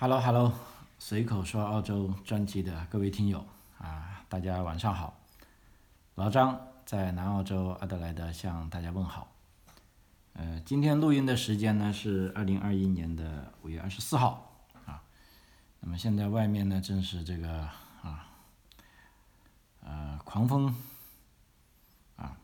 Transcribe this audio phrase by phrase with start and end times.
[0.00, 0.50] Hello Hello，
[0.98, 3.44] 随口说澳洲专辑的各位听友
[3.76, 5.12] 啊，大家晚上好。
[6.14, 9.30] 老张在南澳洲阿德莱德向大家问好。
[10.32, 14.50] 呃，今天录音的时间呢是二零二一年的五月二十四号
[14.86, 15.02] 啊。
[15.80, 17.68] 那么现在外面呢正是这个
[18.02, 18.26] 啊，
[19.84, 20.74] 呃，狂风
[22.16, 22.38] 啊。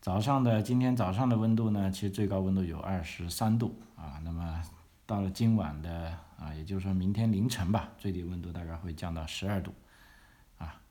[0.00, 4.20] 早上的今天早上的温度呢，其实最高温度有二十三度啊。
[4.22, 4.62] 那么
[5.06, 9.72] 到了今晚的啊，也就是说明天凌晨吧，最低温度大概会降到十二度
[10.58, 10.82] 啊，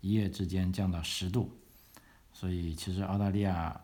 [0.00, 1.56] 一夜之间降到十度。
[2.32, 3.80] 所以其实澳大利亚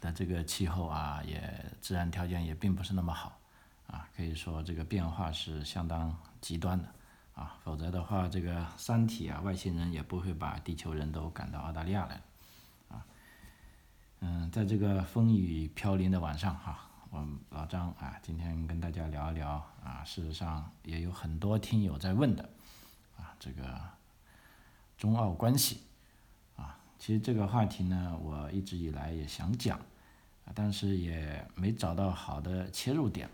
[0.00, 3.38] 的这个气候啊，也自然条件也并不是那么好
[3.86, 6.88] 啊，可以说这个变化是相当极端的
[7.34, 12.20] 啊，否则的话，这个三体啊，外星人也不会把地球人都赶到澳大利亚来
[12.88, 13.04] 啊。
[14.20, 22.48] 嗯，在这个风雨飘零的晚上哈，我老张啊，今天跟大家聊一聊啊，事实上也有很多听友在问的
[23.16, 23.80] 啊，这个
[24.98, 25.82] 中澳关系
[26.56, 26.78] 啊。
[26.98, 29.80] 其实这个话题呢，我一直以来也想讲，
[30.54, 33.28] 但是也没找到好的切入点，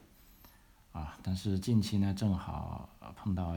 [0.92, 3.56] 啊，但是近期呢，正好碰到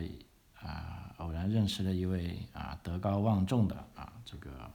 [0.62, 4.72] 啊，偶然认识了一位啊德高望重的啊，这个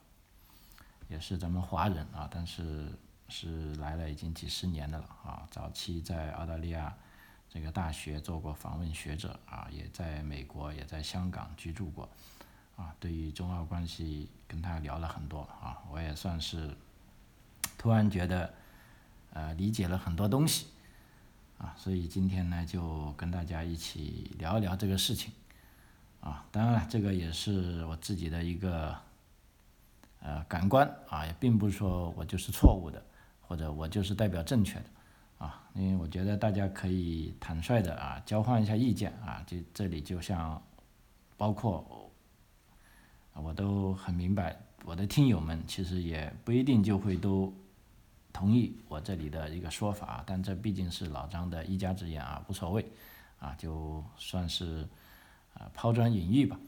[1.09, 2.93] 也是咱们华人啊，但是
[3.31, 6.95] 是来了已经几十年的了啊，早期在澳大利亚
[7.49, 12.09] 这个大学做过访问学者啊，也在美国也在香港居住过。
[12.77, 16.75] 啊，对于中澳关系跟他聊了很多啊，我也算是
[17.77, 18.55] 突然觉得
[19.35, 20.69] 呃理解了很多东西
[21.59, 25.31] 啊，所以今天呢就跟大家一起聊一聊这个事情
[26.23, 28.97] 啊，当然了，这个也是我自己的一个
[30.21, 33.03] 呃感官啊，也并不是说我就是错误的，
[33.51, 34.85] 或者我就是代表正确的
[35.39, 40.63] 啊，因为我觉得大家可以坦率的啊交换一下意见啊，就这里就像
[41.37, 41.85] 包括。
[43.35, 47.51] 我都很明白，我的听友们其实也不一定就会都
[48.35, 52.85] 同意我这里的一个说法，但这毕竟是老张的一家之言啊，无所谓，
[53.39, 54.87] 啊，就算是
[55.55, 56.59] 啊抛砖引玉吧，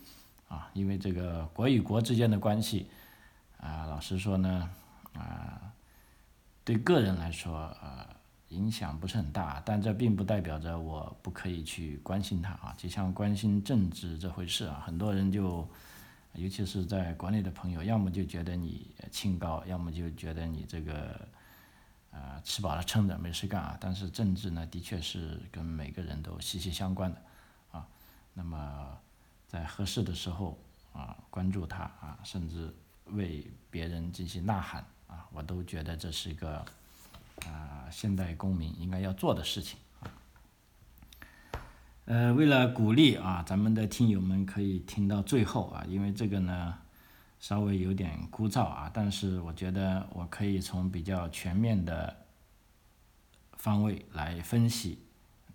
[0.49, 2.87] 啊，因为这个国与国之间的关系，
[3.59, 4.71] 啊，老实说呢，
[5.13, 5.72] 啊，
[6.65, 8.07] 对个人来说，呃，
[8.49, 15.69] 影响不是很大，但这并不代表着我不可以去关心他啊，就像关心政治这回事啊，很多人就。
[16.35, 21.29] 尤其是在国内的朋友，要么就觉得你清高，要么就觉得你这个，
[22.11, 23.77] 呃，吃饱了撑的没事干啊。
[23.79, 27.23] 但是政治呢，的确是跟每个人都息息相关的，
[27.73, 27.87] 啊，
[28.33, 28.99] 那么
[29.47, 30.59] 在合适的时候
[30.95, 32.75] 啊，关注他啊，甚至
[33.09, 36.65] 为别人进行呐喊啊，我都觉得这是一个
[37.47, 40.09] 啊，现代公民应该要做的事情啊。
[42.07, 46.79] 呃，为了鼓励啊，咱们的听友们可以听到最后啊，因为这个呢
[47.39, 52.17] 稍微有点枯燥啊，但是我觉得我可以从比较全面的
[53.59, 54.99] 方位来分析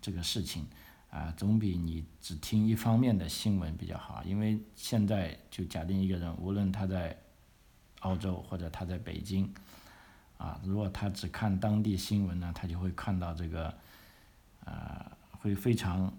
[0.00, 0.66] 这个事情
[1.10, 4.22] 啊，总比你只听一方面的新闻比较好。
[4.24, 7.16] 因为现在就假定一个人，无论他在
[8.00, 9.52] 澳洲或者他在北京
[10.36, 13.74] 啊，如果他只看当地新闻呢，他就会看到这个
[14.64, 15.04] 呃，
[15.40, 16.12] 会非常。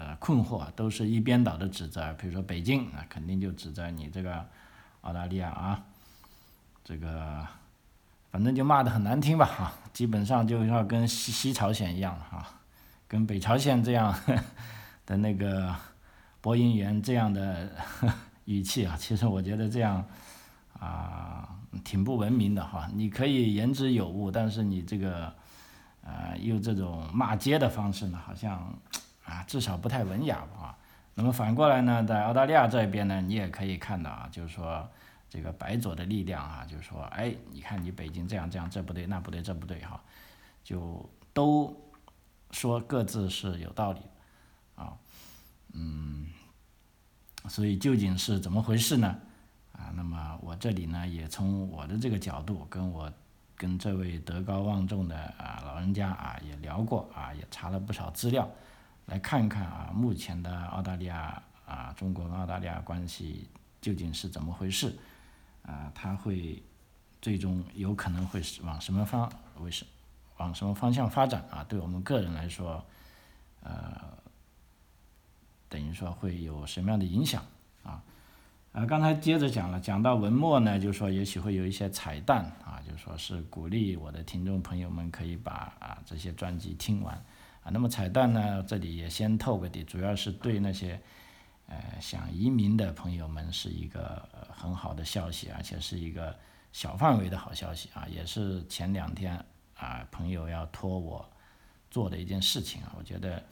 [0.00, 4.46] 呃，困惑都是一边倒的指责，比如说北京，那肯定就指责你这个
[5.00, 5.84] 澳大利亚啊，
[6.84, 7.44] 这个
[8.30, 12.60] 反正就骂的很难听吧，哈，基本上就要跟西西朝鲜一样哈，
[13.08, 14.16] 跟北朝鲜这样
[15.04, 15.74] 的那个
[16.40, 17.68] 播音员这样的
[18.46, 20.06] 语气啊，其实我觉得这样
[20.78, 21.48] 啊
[21.84, 22.88] 挺不文明的哈。
[22.94, 25.34] 你可以言之有物，但是你这个
[26.02, 28.72] 呃用这种骂街的方式呢，好像。
[29.28, 30.74] 啊，至少不太文雅吧？
[31.12, 34.88] 那么反过来呢，在澳大利亚这边呢，你也可以看到啊，就是说
[35.28, 40.02] 这个白左的力量啊，就是说，哎，你看你北京这样这样，这不对那不对这不对哈，
[40.64, 41.78] 就都
[42.52, 44.00] 说各自是有道理
[44.76, 44.96] 啊，
[45.74, 46.26] 嗯，
[47.50, 49.14] 所以究竟是怎么回事呢？
[49.94, 53.12] 那么我这里呢，也从我的这个角度，跟我
[53.56, 58.48] 跟这位德高望重的啊老人家啊也聊过啊，也查了不少资料。
[59.06, 63.48] 来看看啊，目前的澳大利亚啊，中国跟澳大利亚关系
[63.80, 64.96] 究竟是怎么回事？
[65.62, 66.62] 啊，它会
[67.20, 69.30] 最终有可能会是往什么方
[69.60, 69.86] 为什
[70.36, 71.64] 往什么方向发展啊？
[71.68, 72.84] 对我们个人来说，
[73.62, 73.98] 呃，
[75.68, 77.42] 等于说会有什么样的影响
[78.72, 78.84] 啊？
[78.86, 87.14] 刚才接着讲了，讲到文末呢，就说也许会有一些彩蛋啊，就说是鼓励我的听众朋友们可以把啊这些专辑听完。
[87.62, 91.00] 啊，那么彩蛋呢，这里也先透个底，主要是对那些
[91.66, 96.34] 呃想移民的朋友们是一个很好的消息，而且是一个
[96.72, 99.44] 小范围的好消息啊，也是前两天
[99.76, 101.28] 啊朋友要托我
[101.90, 103.42] 做的一件事情啊，我觉得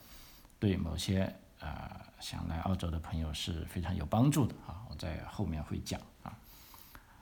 [0.57, 6.37] 对某些啊想来澳洲的朋友是非常有帮助的啊，在后面会讲啊。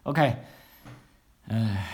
[0.03, 0.37] OK，
[1.47, 1.87] 哎，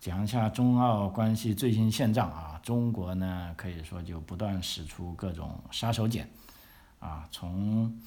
[0.00, 2.58] 讲一下中澳关系最新现状啊。
[2.62, 6.26] 中国呢，可以说就不断使出各种杀手锏，
[6.98, 7.98] 啊，从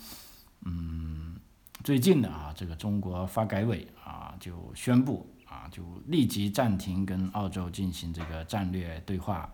[0.61, 1.35] 嗯
[1.83, 9.51] 最近的啊，这个中国发改委啊就宣布啊，就立即暂停跟澳洲进行这个战略对话，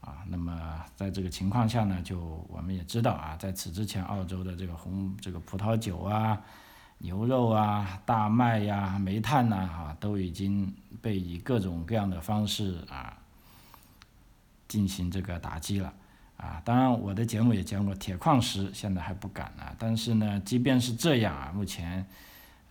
[0.00, 6.40] 啊，那么在这个情况下呢，就我们也知道啊，在此之前，澳洲的这个红这个葡萄酒啊、
[6.98, 13.16] 牛肉啊、大麦呀、煤炭呐，啊，都已经被以各种各样的方式啊。
[14.68, 15.92] 进行这个打击了，
[16.36, 22.06] 啊，当然我的节目也讲过，铁矿石现在还不敢啊，但是呢，即便是这样啊，目前，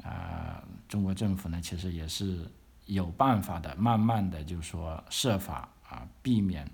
[0.01, 2.49] 啊，中国政府呢其实也是
[2.85, 6.65] 有办法的，慢慢的就说设法啊避免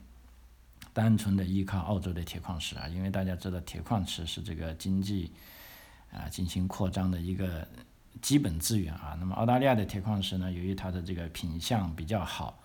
[0.95, 5.31] 单纯的依靠澳洲的铁矿石啊，因为大家知道铁矿石是这个经济
[6.11, 7.67] 啊进行扩张的一个
[8.19, 12.59] 基本资源啊，那么澳大利亚的铁矿石呢，由于它的这个品相比较好。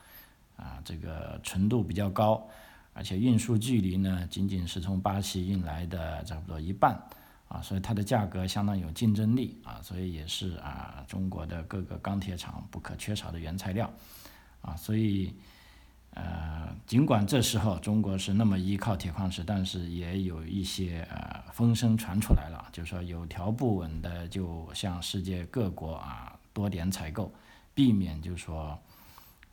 [0.57, 2.47] 啊，这个纯度比较高，
[2.93, 7.03] 而且运输距离呢，仅仅是从巴西运来的差不多一半，
[7.49, 13.91] 啊，所以它的价格相当有竞争力啊，所以也是啊，中国的各个钢铁厂不可缺少的原材料，
[14.61, 15.35] 啊，所以
[16.15, 27.33] 呃，尽管这时候中国是那么依靠铁矿石，但是也有一些呃风声传出来了，就是说有条不紊的就向世界各国啊多点采购，
[27.75, 28.79] 避免就是说。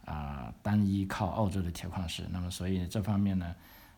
[0.10, 3.54] 啊，单依靠澳洲的铁矿石，那么所以这方面呢，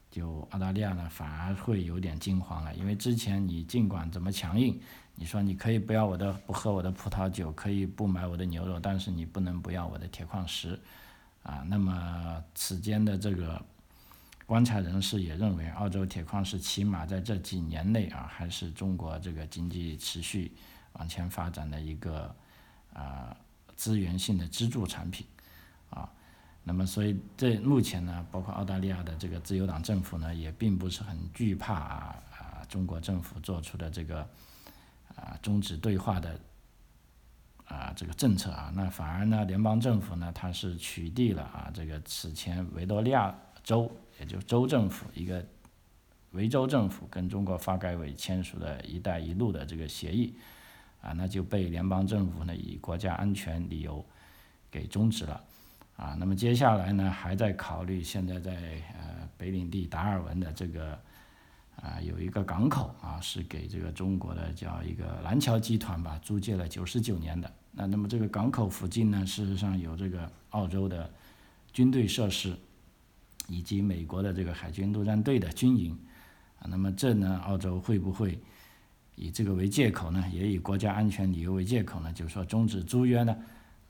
[0.09, 4.81] 就澳大利亚呢反而会有点惊慌了，因为之前你尽管怎么强硬，
[5.13, 10.79] 你说你可以不要我的不喝我的葡萄酒，可以不买我的牛肉，但是你不能不要我的铁矿石，
[11.49, 13.59] 啊，那么此间的这个
[14.45, 20.51] 观察人士也认为，澳洲铁矿石起码在这几年内啊，还是中国这个经济持续
[20.93, 22.35] 往前发展的一个
[22.93, 23.35] 啊
[23.75, 25.25] 资源性的支柱产品。
[25.89, 26.07] 啊，
[26.63, 34.21] 那么所以这目前呢，包括澳大利亚的这个自由党政府呢，也并不是很惧怕啊啊中国政府做出的这个
[35.15, 36.39] 啊终止对话的
[37.69, 43.33] 啊这个政策啊，那反而呢，联邦政府呢，它是取缔了啊这个此前维多利亚
[43.63, 43.89] 州，
[44.19, 45.45] 也就州政府一个
[46.31, 50.35] 维州政府跟中国发改委签署的一带一路的这个协议
[50.99, 54.03] 啊，那就被联邦政府呢以国家安全理由
[54.71, 55.39] 给终止了。
[55.95, 58.51] 啊，那么接下来呢，还在考虑现在在
[58.97, 60.97] 呃北领地达尔文的这个
[61.75, 67.51] 啊有一个港口啊，是给这个中国的叫一个蓝桥集团吧租借了九十九年的。
[67.71, 71.09] 那那么这个港口附近呢，事实上有这个澳洲的
[71.71, 72.55] 军队设施，
[73.47, 75.97] 以及美国的这个海军陆战队的军营
[76.59, 76.67] 啊。
[76.67, 78.37] 那么这呢，澳洲会不会
[79.15, 80.25] 以这个为借口呢？
[80.31, 82.11] 也以国家安全理由为借口呢？
[82.11, 83.35] 就是说终止租约呢？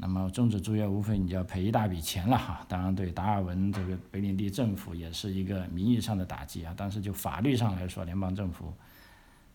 [0.01, 2.65] 那么终止租约，无非你就要赔一大笔钱了哈。
[2.69, 6.73] 当然，对达尔文这个北领地政府也是一个名义上的打击啊。
[6.77, 8.73] 但是就法律上来说，联邦政府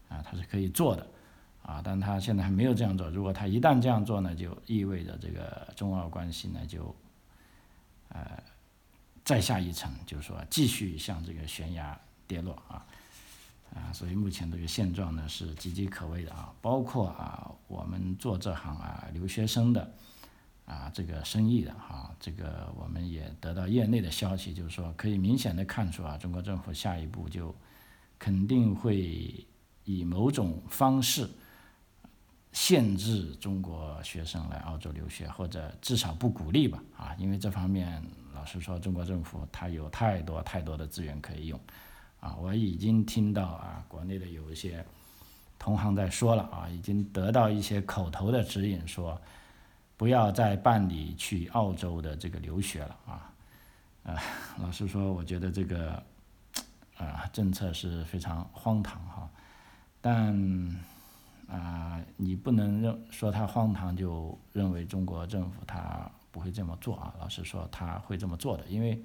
[0.08, 1.06] 啊，它是可以做的
[1.64, 1.82] 啊。
[1.82, 3.10] 但他现在还没有这样做。
[3.10, 6.94] 如果他一旦这样做呢，就意味着这个中澳关系呢就
[8.10, 8.40] 呃
[9.24, 12.86] 再下一层，就是说继续向这个悬崖跌落啊
[13.74, 13.92] 啊。
[13.92, 16.54] 所以目前这个现状呢是岌岌可危的啊。
[16.62, 19.92] 包括啊，我们做这行啊，留学生的。
[20.66, 27.54] 啊，这个生意的哈，这个我们也得到业内的消息，就是说可以明显的看出啊，中国政府下一步就
[28.18, 29.46] 肯定会
[29.84, 31.28] 以某种方式
[32.54, 41.60] 限制中国学生来澳洲留学，或者至少不鼓励吧啊，因为这方面老实说，中国政府它有太多太多的资源可以用
[42.20, 44.82] 啊，我已经听到啊，国内的有一些
[45.58, 49.20] 同行在说了啊，已经得到一些口头的指引说。
[49.96, 53.32] 不要再办理去澳洲的这个留学了啊！
[54.02, 54.20] 啊，
[54.58, 56.02] 老实说，我觉得这个
[56.96, 59.30] 啊政策是非常荒唐哈。
[60.00, 60.36] 但
[61.48, 67.14] 啊，你不能认说他荒唐就认为中国政府他不会这么做啊。
[67.20, 69.02] 老实说，他会这么做的，因为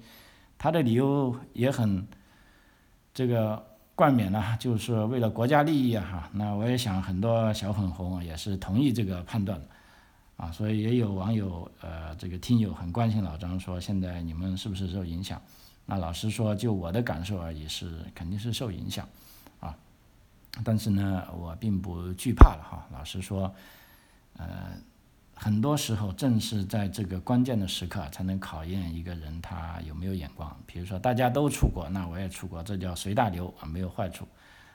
[0.58, 2.06] 他的理由也很
[3.12, 6.30] 这个冠冕呢，就是为了国家利益啊哈。
[6.32, 9.66] 那我也想很多小粉红也是同意这个判断的。
[10.36, 15.38] 啊，所以也有网友呃，这个听友很关心老张，说现在你们是不是受影响？
[15.84, 19.06] 那老实说，就我的感受而已，是肯定是受影响。
[20.64, 22.86] 但是呢，我并不惧怕了哈。
[22.92, 23.54] 老实说，
[24.36, 24.72] 呃，
[25.34, 30.54] 很多时候正是在这个关键的时刻，才能考验一个人他有没有眼光。
[30.66, 34.26] 比如说，大家都出国，那我也出国，这叫随大流啊，没有坏处。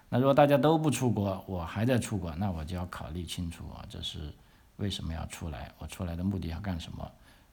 [0.10, 4.34] 那如果大家都不出国，我还在出国，那我就要考虑清楚啊，这是
[4.78, 5.72] 为什么要出来？
[5.78, 7.12] 我出来的目的要干什么？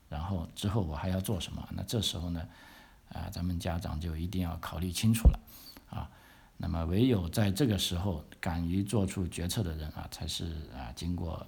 [0.09, 1.67] 然后之后我还要做什么？
[1.71, 2.47] 那这时候呢？
[3.09, 5.39] 啊，咱们家长就一定要考虑清楚了，
[5.91, 6.09] 啊，
[6.65, 11.45] 那么唯有在这个时候敢于做出决策的人啊，才是啊经过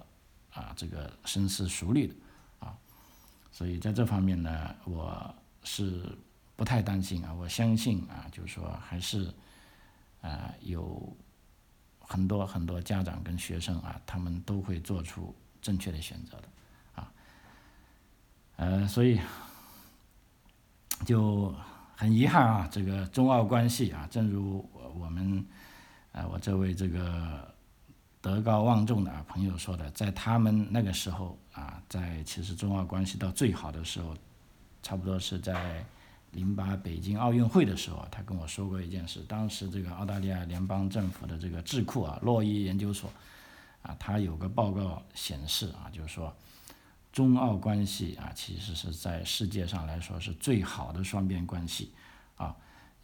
[0.51, 2.13] 啊这个深思熟虑的，
[2.59, 2.77] 啊，
[3.49, 6.05] 所以在这方面呢，我是
[6.57, 9.33] 不太担心啊，我相信啊，就是说还是
[10.19, 11.15] 啊有
[11.99, 16.49] 很多很多家长跟学生啊，他们都会做出正确的选择的，
[16.95, 17.11] 啊，
[18.57, 19.17] 呃，所以。
[21.05, 21.53] 就
[21.97, 24.67] 很遗憾啊，这个中澳关系啊，正如
[24.99, 25.45] 我们，
[26.11, 27.53] 呃，我这位这个
[28.21, 34.15] 德高望重的啊朋友说的，在他们那个时候啊，在其实中澳关系到最好的时候，
[34.81, 35.85] 差不多是在
[36.31, 43.09] 零八北京奥运会的时候，他跟我说过一件事，当时这个澳大利亚联邦政府的这个智库啊，洛伊研究所
[43.81, 46.33] 啊，他有个报告显示啊，就是说。
[47.11, 51.93] 中澳关系啊，其实是在世界上来说是最好的双边关系，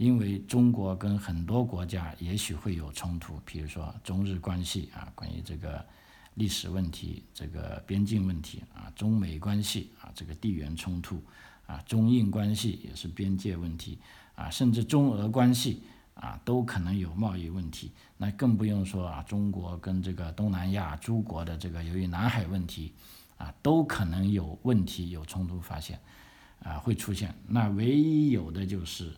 [0.02, 5.86] 因为中国跟很多国家也许会有冲突，比如说中日关系啊，关于这个
[6.34, 11.24] 历史问题、这个边境问题啊，中美关系啊，这个地缘冲突
[11.68, 14.00] 啊，中印关系也是边界问题
[14.34, 15.84] 啊，甚至中俄关系
[16.16, 17.92] 啊，都可能有贸易问题。
[18.18, 22.92] 那更不用说啊，中国跟这个东南亚诸国的这个由于南海问题。
[23.38, 26.00] 啊，都可能有问题，有冲突发现，
[26.64, 27.34] 啊，会出现。
[27.48, 29.12] 那唯一有的就是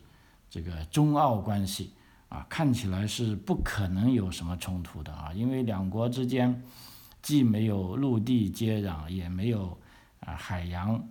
[0.54, 1.92] 这个中澳关系，
[2.28, 6.62] 啊，看起来是不可能有什么冲突的啊，因为两国之间
[7.20, 9.76] 既没有陆地接壤，也没有
[10.20, 11.04] 啊海洋，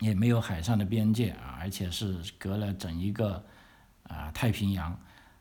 [0.00, 3.44] 也没有海上的边界啊，而且是隔了整一个
[4.02, 4.90] 啊太平洋，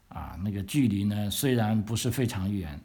[0.09, 2.79] 啊，那个距离呢虽然不是非常远。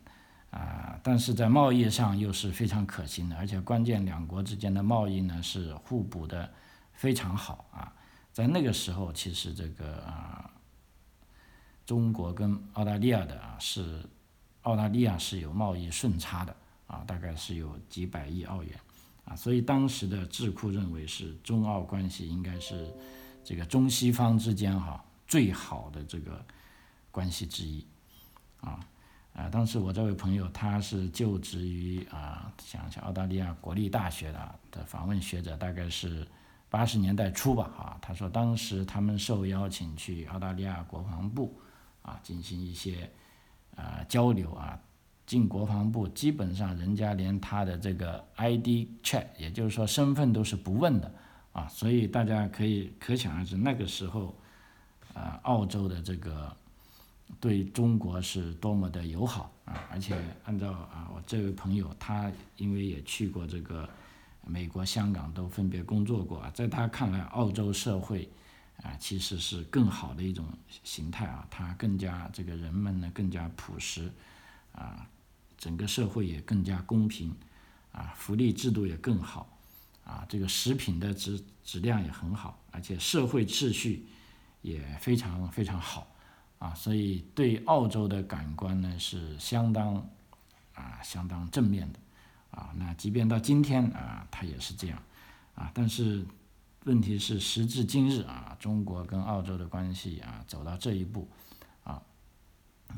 [0.48, 6.50] 啊，但是在贸易上又是非常可行的，而且关键两国之间的贸易呢是互补的
[6.94, 7.92] 非常好啊。
[8.32, 10.50] 在那个时候，其实这个啊，
[11.84, 14.02] 中国跟澳大利亚的啊是
[14.62, 18.78] 澳大利亚是有贸易顺差的啊，大概是有几百亿澳元
[19.26, 22.90] 啊，所以当时的智库认为是中澳关系应该是
[23.44, 26.44] 这个中西方之间哈最好的这个
[27.10, 27.84] 关系之一
[28.60, 28.80] 啊。
[29.34, 36.26] 啊，当时我这位朋友他是就职于啊，想想澳大利亚国立大学的的访问学者，大概是
[36.72, 41.54] 八十年代初吧，啊，他说当时他们受邀请去澳大利亚国防部
[42.00, 43.10] 啊进行一些
[43.76, 44.80] 啊交流啊，
[45.26, 51.14] 进国防部基本上人家连他的这个 ID check，也就是说身份都是不问的
[51.52, 54.34] 啊，所以大家可以可想而知那个时候
[55.12, 56.50] 啊，澳洲的这个。
[57.40, 59.88] 对中国是多么的友好啊！
[59.90, 60.14] 而且
[60.44, 63.88] 按照啊，我这位朋友他因为也去过这个
[64.44, 68.28] 美国、香港都分别工作过啊，在他看来，澳洲社会
[68.82, 70.46] 啊其实是更好的一种
[70.84, 74.10] 形态啊，它更加这个人们呢更加朴实
[74.72, 75.08] 啊，
[75.56, 77.34] 整个社会也更加公平
[77.92, 79.58] 啊，福利制度也更好
[80.04, 84.06] 啊，这个食品的质质量也很好，而且社会秩序
[84.60, 86.08] 也非常非常好。
[86.58, 89.96] 啊，所以对澳洲的感官呢是相当
[90.74, 91.98] 啊相当正面的
[92.52, 92.72] 啊。
[92.76, 95.02] 那即便到今天啊，它也是这样
[95.56, 95.70] 啊。
[95.74, 96.24] 但是
[96.84, 101.28] 问题是，时至今日啊，中国跟澳洲的关系啊走到这一步
[101.82, 102.00] 啊，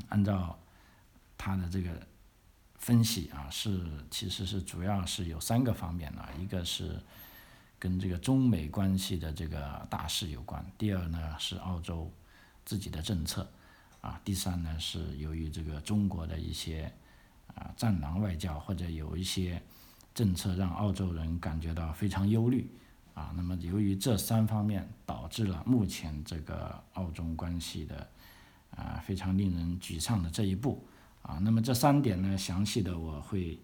[0.09, 0.57] 按照
[1.37, 2.05] 他的这个
[2.77, 3.81] 分析啊，是
[4.11, 7.01] 其实是主要是有三个方面的，一个是
[7.79, 12.11] 跟这个中美关系的这个大势有关，第二呢是澳洲。
[12.67, 13.47] 自己的政策，
[14.01, 16.91] 啊，第三呢是由于这个中国的一些
[17.55, 19.61] 啊战狼外交，或者有一些
[20.13, 22.69] 政策让澳洲人感觉到非常忧虑，
[23.13, 28.07] 啊，那么由于这三方面导致了目前这个澳中关系的
[28.75, 30.85] 啊非常令人沮丧的这一步，
[31.21, 33.59] 啊，那么这三点呢详细的我会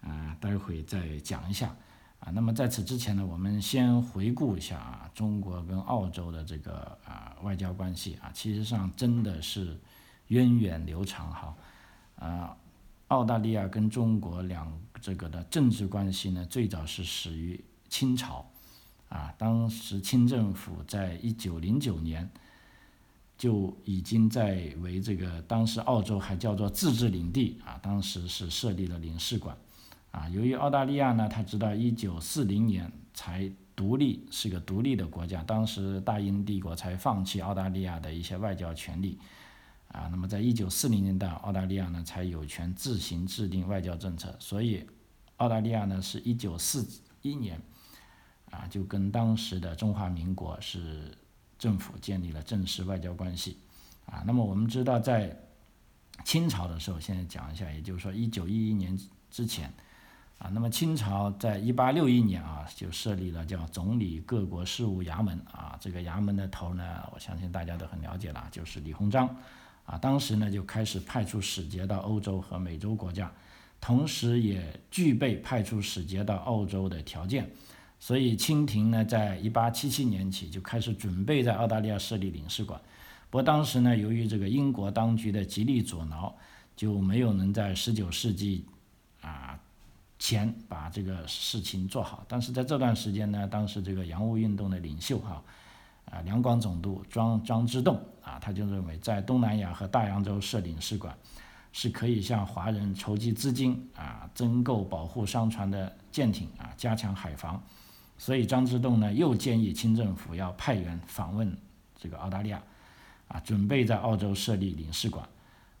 [0.00, 1.74] 啊待会再讲一下。
[2.18, 9.78] 啊，那么在此之前呢，我们先回顾一下啊，中国跟澳洲的这个啊外交关系啊，其实上真的是
[10.28, 11.54] 源远流长哈。
[12.16, 12.56] 啊，
[13.08, 18.44] 澳大利亚跟中国两这个的政治关系呢，最早是始于清朝，
[19.08, 22.28] 啊，当时清政府在一九零九年
[23.38, 29.56] 就已经在为这个当时澳洲还叫做自治领地啊，当时是设立了领事馆。
[30.10, 39.18] 啊，由于澳大利亚呢，他直到一九四零年才独立，是个独立的国家，当时大英帝国才放弃澳大利亚的一些外交权利。
[39.88, 44.86] 啊，那么在一九四零年代，澳大利亚呢才有权自行制定外交政策，所以
[45.36, 46.86] 澳大利亚呢是一九四
[47.22, 47.60] 一年，
[48.50, 51.16] 啊，就跟当时的中华民国是
[51.58, 53.58] 政府建立了正式外交关系。
[54.06, 55.36] 啊，那么我们知道在
[56.24, 58.98] 清朝的时候，现在讲一下，也就是说一九一一年
[59.30, 59.72] 之前。
[60.38, 69.34] 啊，那么清朝在一八六一年啊，就设立了叫总理各国事务衙门啊，这个衙门的头呢，我相信大家都很了解了，就是李鸿章，
[69.86, 73.32] 啊，当时呢就开始派出使节到欧洲和美洲国家，
[73.80, 77.50] 同时也具备派出使节到澳洲的条件，
[77.98, 82.80] 所以清廷呢，在一八七七年起就开始准备在澳大利亚设立领事馆，
[83.30, 86.36] 不过当时呢，由于这个英国当局的极力阻挠，
[86.76, 88.66] 就没有能在十九世纪
[89.22, 89.58] 啊。
[90.18, 95.44] 前把这个事情做好，但是在这段时间呢，当时这个洋务运动的领袖哈，
[96.10, 101.16] 啊两广总督庄张之洞啊，他就认为在东南亚和大洋洲设领事馆，
[101.72, 107.62] 是可以向华人筹集资金啊，增购保护商船的舰艇啊，加强海防，
[108.16, 111.56] 所以张之洞呢又建议清政府要派员访问
[111.94, 112.62] 这个澳大利亚，
[113.28, 115.28] 啊，准备在澳洲设立领事馆。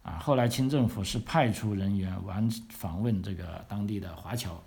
[0.02, 4.62] 啊，后来清政府是派出人员完访问这个当地的华侨，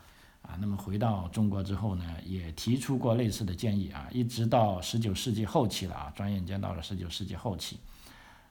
[0.50, 7.78] 啊，那么回到中国之后呢，也提出过类似的建议啊，一直到十九世纪后期了啊，转眼间到了十九世纪后期，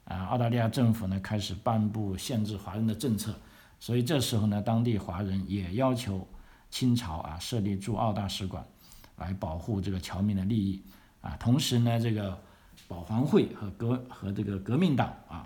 [0.05, 3.35] 啊，澳大利亚政府呢开始颁布限制华人的政策，
[3.81, 6.25] 所以这时候呢，当地华人也要求
[6.69, 8.65] 清朝啊设立驻澳大使馆，
[9.17, 10.81] 来保护这个侨民的利益
[11.19, 12.41] 啊，同时呢，这个
[12.87, 15.45] 保皇会和革和这个革命党啊。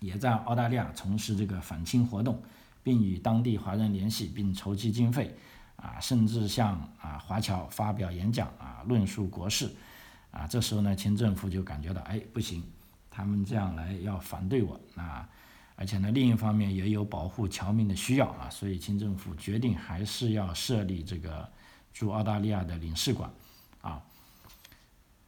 [0.00, 2.42] 也在澳大利亚从事这个反清活动，
[2.82, 5.32] 并与当地华人联系，并筹集经费，
[5.76, 9.74] 啊，甚至向啊华侨发表演讲啊，论述国事，
[10.30, 12.62] 啊，这时候呢，清政府就感觉到，哎，不行，
[13.10, 15.28] 他们这样来要反对我，啊，
[15.76, 21.48] 而且呢，另一方面也有保护侨民的需要啊，所以清政府决定还是要设立这个
[21.92, 23.30] 驻澳大利亚的领事馆，
[23.80, 24.02] 啊，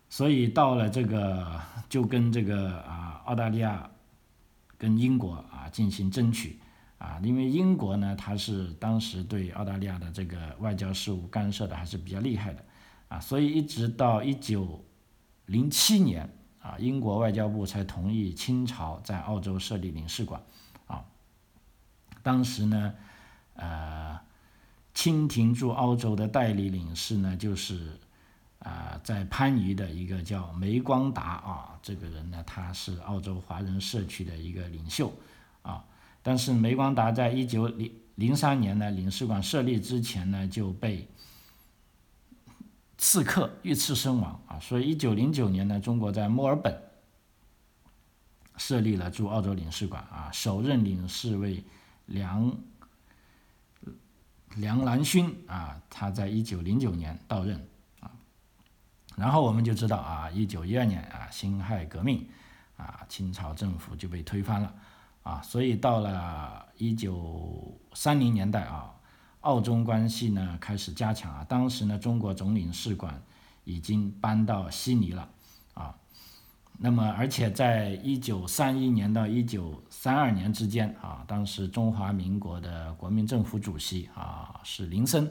[0.09, 3.91] 所以到了这个就跟这个啊澳大利亚。
[4.77, 6.59] 跟英国啊进行争取
[6.99, 12.65] 啊，因为英国呢，它是当时对澳大利亚的这个外交事务干涉的还是比较厉害的
[13.09, 14.85] 啊，所以一直到一九
[15.47, 16.29] 零七年
[16.61, 20.41] 啊，英国外交部才同意清朝在澳洲设立领事馆
[20.87, 21.05] 啊。
[22.23, 22.95] 当时呢，
[23.55, 24.19] 呃，
[24.95, 27.99] 清廷驻澳洲的代理领事呢，就是。
[28.61, 35.13] 啊，在番禺的一个叫梅光达啊，这个人呢，他是澳洲华人社区的一个领袖
[35.61, 35.85] 啊。
[36.25, 41.07] 但是梅光达在一九零零三年呢，领事馆设立之前呢，就被
[42.97, 44.59] 刺客遇刺身亡啊。
[44.59, 46.83] 所以一九零九年呢，中国在墨尔本
[48.57, 51.63] 设立了驻澳洲领事馆啊，首任领事为
[52.07, 52.57] 梁
[54.57, 57.69] 梁兰勋啊，他在一九零九年到任
[58.01, 58.11] 啊。
[59.17, 62.27] 然后我们就知道啊，一九一二年啊，辛亥革命，
[62.79, 64.75] 啊，清朝政府就被推翻了，
[65.25, 68.95] 啊，所以到了一九三零年代啊，
[69.41, 73.21] 澳中关系呢开始加强啊，当时呢，中国总领事馆
[73.65, 75.29] 已经搬到悉尼了，
[75.75, 75.93] 啊，
[76.79, 85.29] 那么而且在一九三一年到一九三二年之间啊，当时中华民国的国民政府主席啊是林森。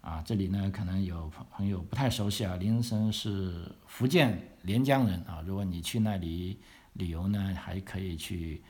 [0.00, 5.42] 啊，这里呢可能有朋友不太熟悉啊，林森是福建连江人啊。
[5.44, 6.58] 如果你去那里
[6.94, 8.62] 旅游呢，还可以去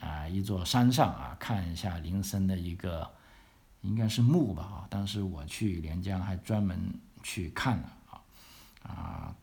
[0.00, 3.08] 啊一座山上啊看一下林森的一个
[3.82, 4.86] 应该是墓吧啊。
[4.90, 6.76] 当时我去连江还专门
[7.22, 8.20] 去看了啊
[8.82, 9.36] 啊，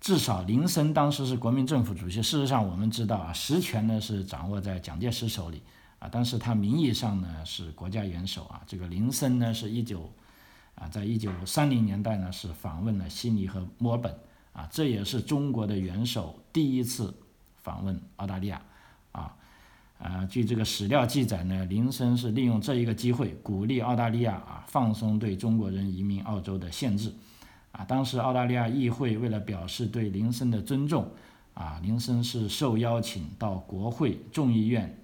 [0.00, 2.22] 至少林森当时是国民政府主席。
[2.22, 5.62] 事实上我们知道啊，实权呢是掌握在蒋介石手里
[5.98, 8.62] 啊，但是他名义上呢是国家元首啊。
[8.66, 10.12] 这个林森呢是一九。
[10.80, 14.16] 啊，在一九三零年代呢，是访问了悉尼和墨尔本，
[14.52, 17.12] 啊，这也是中国的元首第一次
[17.56, 18.62] 访问澳大利亚，
[19.10, 19.34] 啊，
[19.98, 27.12] 啊，据这个史料记载呢，林森是利用这一个机会，鼓励澳大利亚啊放松对中国人移民澳洲的限制，
[27.72, 31.10] 啊，当时澳大利亚议会为了表示对林森的尊重，
[31.54, 34.98] 啊，林森是受邀请到国会众议院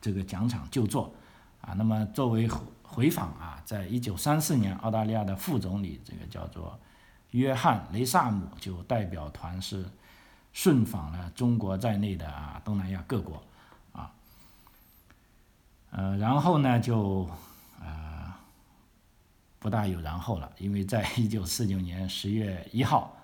[0.00, 1.12] 这个讲场就座，
[1.60, 2.48] 啊，那么作为。
[2.92, 6.76] 回访啊，在一九三四年，澳大利亚的副总理这个叫做
[7.30, 9.84] 约翰雷萨姆就代表团是
[10.52, 13.40] 顺访了中国在内的啊东南亚各国
[13.92, 14.12] 啊，
[15.90, 17.28] 呃，然后呢就
[17.80, 18.32] 呃
[19.58, 23.16] 不大有然后了，因为在 一九四九年十月一号，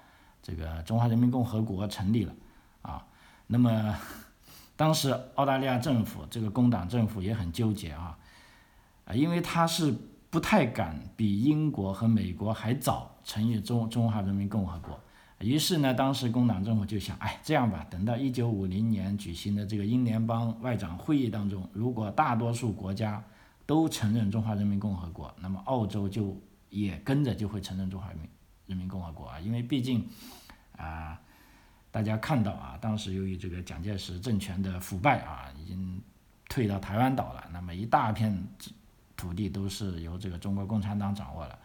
[0.42, 2.35] 这个中华人民共和国成立了
[2.83, 3.07] 啊，
[3.46, 3.96] 那么
[4.76, 8.18] 当时澳大利亚政府这个工党政府也很纠结啊，
[9.05, 9.94] 啊，因为他是。
[10.29, 15.00] 不太敢比英国和美国还早成立中中华人民共和国，
[15.40, 23.22] 于是呢，当时工党政府就想，哎，这样吧，等到一九五零年举行的这个英联邦外长会议当中，如果大多数国家
[23.66, 28.29] 都承认中华人民共和国，那么澳洲就也跟着就会承认中华人民
[28.66, 30.09] 人民共和国啊，因为毕竟
[30.77, 31.20] 啊，
[31.90, 36.01] 大家看到啊，当时由于这个蒋介石政权的腐败啊，已经
[36.49, 38.46] 退到台湾岛了，那么一大片。
[39.18, 41.59] 土地都是由这个中国共产党掌握了，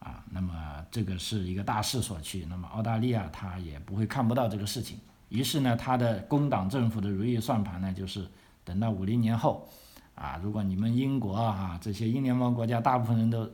[0.00, 8.26] 啊，那么这个是一个大势所趋，那么澳大利亚它也不会看不到这个事情，于是呢，它的工党政府的如意算盘呢，就是
[8.64, 9.68] 等到五零年后，
[10.14, 13.46] 啊，如果你们英国啊这些英联邦国家大部分人都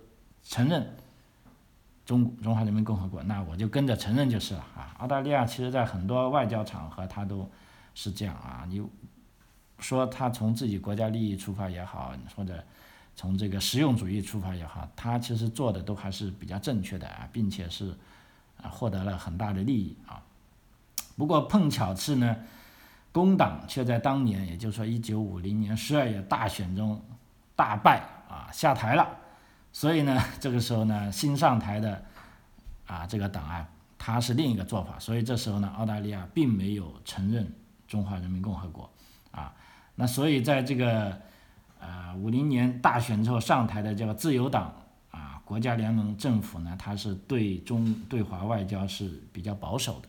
[0.44, 0.88] 承认
[2.04, 4.94] 中中华人民共和国，那我就跟着承认就是了啊。
[4.98, 7.50] 澳大利亚其实在很多外交场合，它都
[7.92, 8.80] 是这样啊，你
[9.80, 12.62] 说他从自己国家利益出发也好，或者。
[13.18, 17.96] 从这个实用主义出发也好，他其实做的都还是比较正确的啊，并且是
[18.62, 20.22] 啊获得了很大的利益啊。
[21.16, 22.36] 不过碰巧是呢，
[23.12, 27.02] 工党却在当年，也就是说一九五零年十二月大选中
[27.56, 29.08] 大败啊下台了。
[29.72, 32.04] 所以呢，这个时候呢，新上台的
[32.86, 34.98] 啊这个党啊，他是另一个做法。
[34.98, 37.50] 所以这时候呢，澳大利亚并没有承认
[37.88, 38.90] 中华人民共和国
[39.30, 39.54] 啊。
[39.94, 41.18] 那所以在这个。
[41.86, 44.74] 呃，五零年大选之后上台的这个自由党
[45.12, 50.08] 啊，国家联盟政府呢，它是对中对华外交是比较保守的，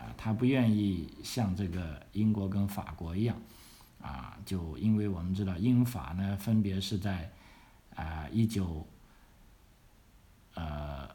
[0.00, 3.36] 啊，他不愿意像这个英国跟法国一样，
[4.00, 7.30] 啊，就因为我们知道英法呢分别是在
[7.94, 8.86] 啊一九
[10.54, 11.06] 呃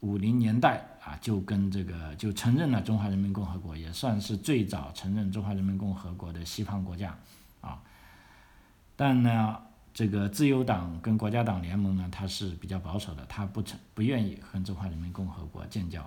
[0.00, 7.14] 五零年代啊就跟这个就承认了中华人民共和国，也算是最早承认中华人民共和国的西方国家，
[9.00, 9.56] 但呢，
[9.94, 16.06] 这个自由党跟国家党联盟呢，它是比较保守的，它不承不愿意和中华人民共和国建交。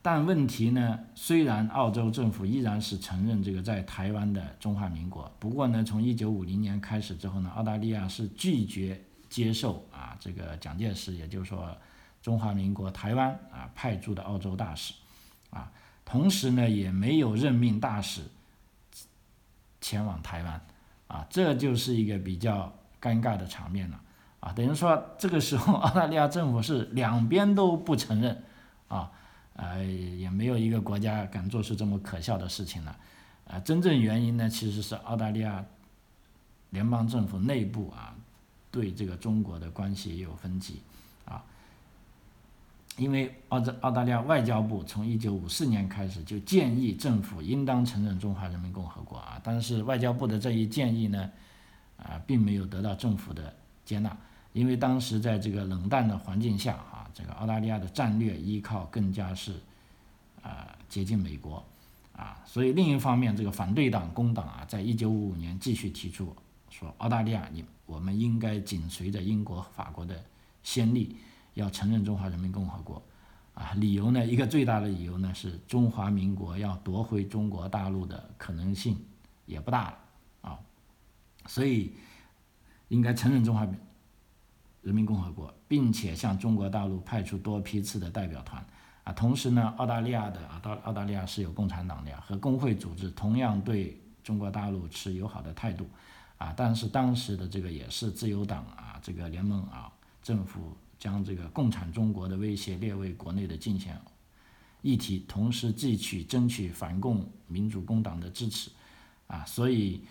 [0.00, 8.98] 但问题呢，虽然澳洲政府依然是承认这个在台湾的中华民国，不过呢，从一九五零年开始之后呢，澳大利亚是拒绝
[9.28, 11.76] 接受啊这个蒋介石，也就是说
[12.22, 14.94] 中华民国台湾啊派驻的澳洲大使，
[15.50, 15.70] 啊，
[16.06, 18.22] 同时呢，也没有任命大使
[19.82, 20.58] 前往台湾。
[21.08, 24.00] 啊，这就是一个比较尴尬的场面了，
[24.40, 28.42] 啊，等于说这个时候 澳大利亚政府是两边都不承认，
[28.88, 29.10] 啊，
[29.54, 32.96] 呃，也没有一个国家敢做出这么可笑的事情了，
[33.48, 35.64] 啊，真正原因呢，其实是澳大利亚
[36.70, 38.14] 联邦政府内部啊，
[38.70, 40.82] 对这个中国的关系也有分歧。
[41.24, 41.42] 啊
[42.98, 51.30] 因为澳洲澳大利亚外交部从一九五四年开始就建议政府应当承认中华人民共和国啊，但是外交部的这一建议呢，
[51.98, 53.54] 啊，并没有得到政府的
[53.84, 54.16] 接纳，
[54.54, 59.52] 因为当时在这个冷淡的环境下啊，这个澳大利亚的战略依靠更加是
[60.42, 61.62] 啊接近美国
[62.16, 66.34] 啊，所以另一方面，这个反对党工党啊，在一九五五年继续提出
[66.70, 70.18] 说，澳大利亚你我们应该紧随着英国、法国的
[70.62, 71.14] 先例。
[71.56, 73.02] 要承认中华人民共和国，
[73.54, 74.26] 啊，理由呢？
[74.26, 78.94] 一个最大的理由呢是中华民国要夺回中国大陆的可能性
[79.46, 79.98] 也不大了，
[80.42, 80.58] 啊，
[81.46, 81.94] 所以
[82.88, 83.74] 应该承认中华民
[84.82, 88.62] 人民共和国，并且向中国大陆派出多批次的代表团，
[89.04, 95.88] 啊，同时呢，澳大利亚的啊，澳澳大利亚是有共产党的呀，和工会组织同样对中国大陆持友好的态度，
[96.36, 99.90] 啊，但是当时的这个也是自由党啊，这个联盟啊，
[100.22, 100.76] 政府。
[100.98, 104.00] 将这个共产中国的威胁列为国内的竞选
[104.82, 108.70] 议题，同时汲取争取反共民主工党的支持，
[109.26, 110.02] 啊，所以，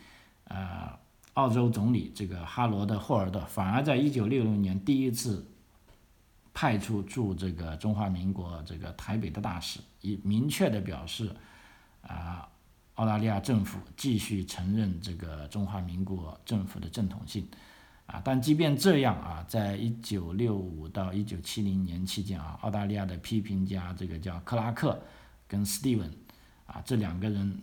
[0.45, 0.89] 呃，
[1.33, 5.45] 澳洲总理这个哈罗德·霍尔德反而在一九六六年第一次
[6.53, 11.33] 派出驻这个中华民国这个台北的大使，以明确的表示，
[12.01, 12.47] 啊，
[12.95, 17.47] 澳大利亚政府继续承认这个中华民国政府的正统性。
[18.07, 25.01] 啊，但即便这样啊，在一九六五到一九七零年期间啊，澳大利亚的批评家这个叫克拉克
[25.47, 26.07] 跟斯蒂文
[26.67, 27.61] 啊，这两个人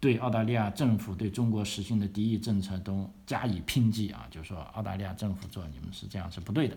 [0.00, 6.76] 对澳大利亚政府对中国实行的敌意政策都加以抨击啊，就说澳大利亚政府做你们是这样是不对的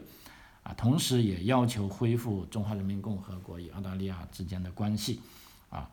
[0.63, 5.21] 啊，同时也要求恢复中华人民共和国与澳大利亚之间的关系，
[5.69, 5.89] 啊，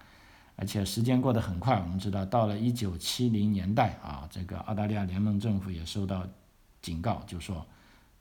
[0.57, 6.27] 而且时间过得很快，我们知道到了一九七零年代啊，这个澳大利亚联盟政府也收到
[6.87, 7.67] 警告，就说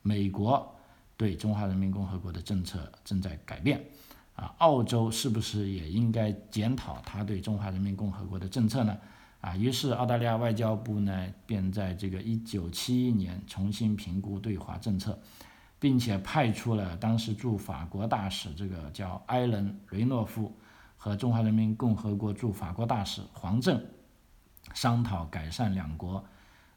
[0.02, 0.74] 美国
[1.16, 3.80] 对中华人民共和国的政策正在改变，
[4.34, 8.98] 啊，澳洲是不是也应该检讨他对中华人民共和国的政策呢？
[9.40, 15.16] 啊，于是澳大利亚外交部呢，便在这个一九七一年重新评估对华政策，
[15.78, 20.52] 并且派出了当时驻法国大使这个叫埃伦·雷诺夫
[20.96, 23.80] 和中华人民共和国驻法国大使黄正
[24.74, 26.24] 商讨改善两国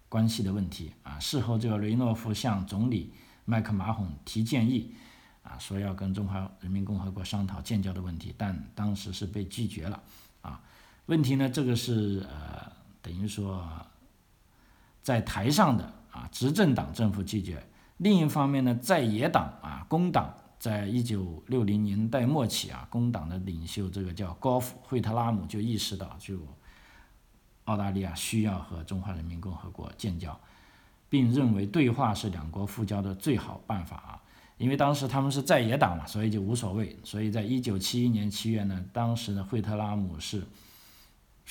[0.09, 0.91] 关系的问题。
[1.03, 3.13] 啊，事后这个雷诺夫向总理
[3.45, 4.93] 麦克马洪提建议，
[5.43, 10.03] 啊，说要跟中华人民共和国商讨建交的问题，但当时是被拒绝了。
[10.41, 10.61] 啊。
[11.05, 11.49] 问题呢？
[11.49, 13.67] 这个是呃，等于说，
[15.01, 17.57] 在台上的啊，执政党政府拒绝；
[17.97, 26.37] 另一方面呢，在野党啊，工党，在一九六零年代末期啊，工党的领袖这个叫高夫惠特拉姆就意识到，就
[27.69, 30.37] 澳大利亚需要和中华人民共和国建交，
[31.09, 34.21] 并认为对话是两国复交的最好办法啊。
[34.57, 36.97] 因为当时他们是在野党嘛，所以就无所谓。
[37.03, 40.43] 所以在一九七一年七月呢，当时的惠特拉姆是。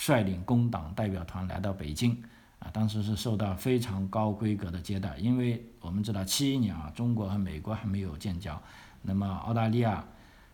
[0.00, 2.16] 率领工党代表团来到北京，
[2.60, 8.62] 啊，当时是受到非常高规格的接待，因为我们知道七一年啊，中国和美国还没有建交，
[9.02, 10.04] 那么澳大利亚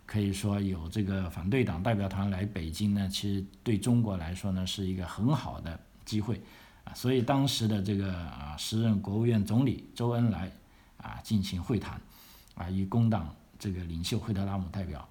[0.07, 6.41] 可以说有这个反对党代表团来北京呢，其实对中国来说呢是一个很好的机会，
[6.85, 10.51] 啊，所以当时的这个啊时任国务院总理周恩来
[10.99, 12.01] 啊进行会谈，
[12.55, 15.07] 啊与工党这个领袖惠特拉姆代表。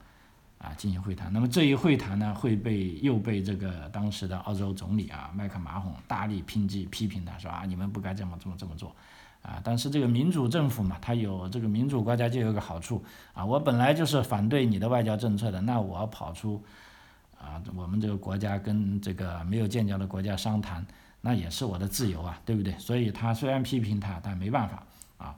[0.60, 1.34] 啊，进行会谈。
[1.34, 8.96] 那么这一会谈呢，会被又被这个当时的澳洲总理啊麦克马洪大力抨击批评他，说啊，你们不该这么这么这么做，
[9.44, 13.04] 啊，但是这个民主政府嘛，它有这个民主国家就有个好处
[13.34, 16.60] 啊，我本来就是反对你的外交政策的，那我跑出
[17.40, 20.84] 啊，我们这个国家跟这个没有建交的国家商谈，
[21.22, 22.74] 那也是我的自由啊，对不对？
[22.80, 24.84] 所以他虽然批评他，但没办法
[25.18, 25.36] 啊。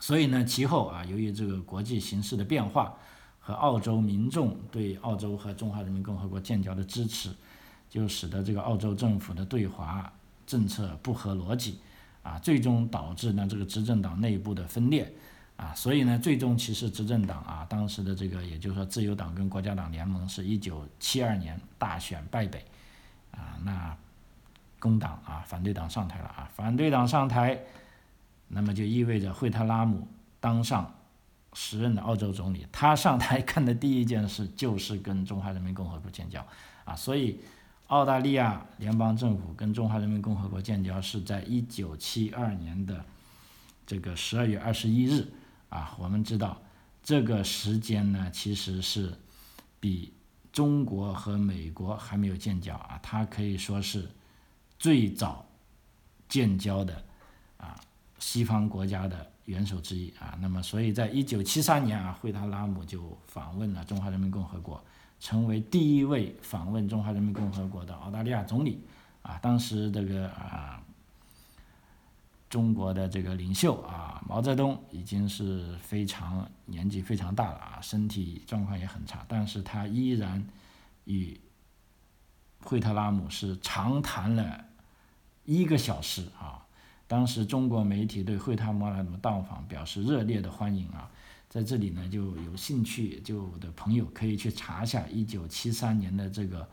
[0.00, 2.94] 所以呢，其后啊，由于这个国际形势的变化。
[3.42, 7.34] 和澳洲民众对澳洲和中华人民共和国建交的支持，
[7.88, 10.12] 就使得这个澳洲政府的对华
[10.46, 11.78] 政策不合逻辑，
[12.22, 15.12] 啊，最终导致呢这个执政党内部的分裂，
[15.56, 22.64] 啊，所以呢最终其实执政党啊当时的这个也就是说自由党跟国家党联盟是一九七二年大选败北，
[23.32, 23.96] 啊，那
[24.78, 27.58] 工党啊反对党上台了啊，反对党上台，
[28.48, 30.06] 那么就意味着惠特拉姆
[30.40, 30.94] 当上。
[31.52, 36.46] 时任的澳洲总理，他上台 干的第一件事就是跟中华人民共和国建交，
[36.84, 37.40] 啊，所以
[37.90, 43.04] 澳大利亚联邦政府跟中华人民共和国建交是在一九七二年的
[43.84, 45.26] 这个十二月二十一日，
[45.70, 46.62] 啊，我们知道
[47.02, 49.12] 这个时间呢，其实是
[49.80, 50.12] 比
[50.52, 54.08] 中国和美国还没有建交啊，它可以说是
[54.78, 55.44] 最早
[56.28, 57.02] 建交的
[57.56, 57.74] 啊
[58.20, 59.28] 西方国家的。
[59.46, 64.80] 元首之一啊，那么所以在一九七三年啊，惠特拉姆就访问了中华人民共和国，
[65.20, 68.82] 成为第一位访问中华人民共和国的澳大利亚总理
[69.22, 69.38] 啊。
[69.42, 70.82] 当时这个啊，
[72.48, 80.44] 中国的这个领袖啊，毛泽东已经是非常年纪非常大了啊，身体状况也很差，但是他依然
[81.04, 81.38] 与
[82.64, 84.64] 惠特拉姆是长谈了
[85.44, 86.66] 一个小时啊。
[87.06, 91.10] 当时中国媒体对惠特拉姆到访表示热烈的欢迎啊，
[91.50, 96.66] 在这里呢就有兴趣就的朋友可以去查一下一九七三年的这个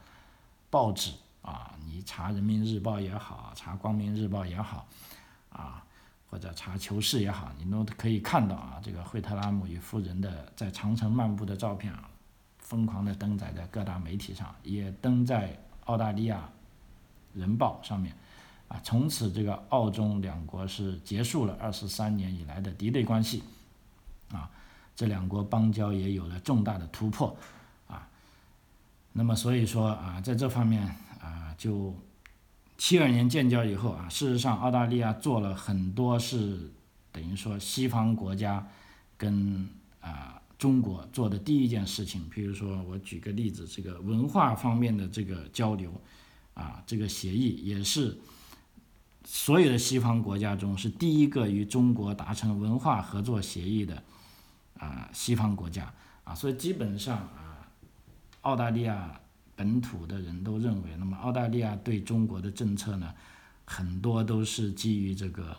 [0.70, 1.12] 报纸
[1.42, 4.88] 啊，你查人民日报也好，查光明日报也好，
[5.50, 5.84] 啊
[6.30, 12.08] 或者查求是也好，你都可以看到啊，这个惠特拉姆与夫人的在长城漫步的照片啊，
[12.60, 16.50] 疯狂的登载在各大媒体上，也登在澳大利亚
[17.34, 18.14] 人报上面。
[18.68, 23.42] 啊，从此这个澳中两国是结束了二十三年以来的敌对关系，
[24.34, 24.52] 啊，
[24.98, 27.38] 这两国邦交也有了重大的突破，
[27.86, 28.10] 啊，
[29.14, 30.84] 那么所以说啊，在这方面
[31.22, 31.96] 啊，就
[32.80, 36.72] 七二年建交以后啊，事实上澳大利亚做了很多是
[37.12, 38.68] 等于说西方国家
[39.16, 39.70] 跟
[40.02, 45.94] 啊中国做的第一件事情，比如说我举个例子，这个文化方面的这个交流，
[46.56, 48.18] 啊，这个协议也是。
[49.30, 54.02] 所有的西方国家中，是第一个与中国达成文化合作协议的
[54.80, 55.92] 啊西方国家
[56.24, 57.68] 啊，所以基本上啊，
[58.42, 59.20] 澳大利亚
[59.56, 63.14] 本土的人都认为，那么澳大利亚对中国的政策呢，
[63.66, 65.58] 很多都是基于这个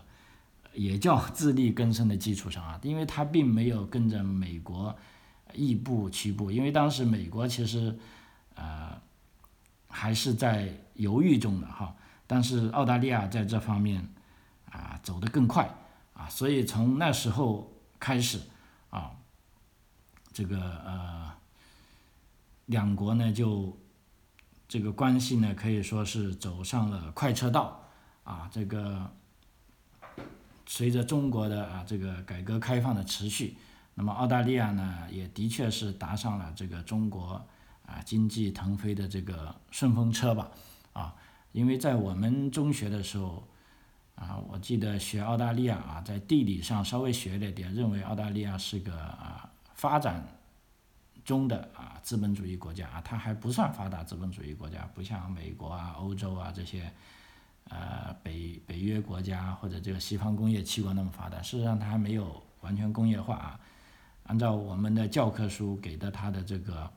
[0.72, 4.94] 也叫自力更生的基础上啊，因为它并没有跟着美国
[5.54, 7.98] 亦步亦步，因为当时美国其实
[8.54, 8.96] 呃
[9.88, 14.06] 还是在犹豫中的哈，但是澳大利亚在这方面
[14.70, 15.68] 啊走得更快
[16.12, 18.38] 啊，所以从那时候开始，
[20.38, 21.32] 这个呃
[22.66, 23.76] 两国呢就
[24.68, 27.82] 这个关系呢可以说是走上了快车道
[28.22, 29.10] 啊，这个。
[30.70, 33.56] 随着中国的啊这个改革开放的持续，
[33.94, 37.42] 那么澳大利亚呢也的确是搭上了这个中国
[37.86, 40.50] 啊经济腾飞的这个顺风车吧，
[40.92, 41.16] 啊，
[41.52, 43.48] 因为在我们中学的时候，
[44.14, 49.47] 啊，我记得学澳大利亚啊，在地理上稍微学了点，认为澳大利亚是个啊
[49.78, 50.22] 发展
[51.24, 56.92] 中的啊资本主义国家啊，它还不算发达资本主义国家，不像美国啊、欧洲啊这些。
[57.70, 63.60] 呃，北北约国家或者这个西方工业七国那么发达，事实上它还没有完全工业化啊。
[64.22, 66.90] 按照我们的教科书给的它的这个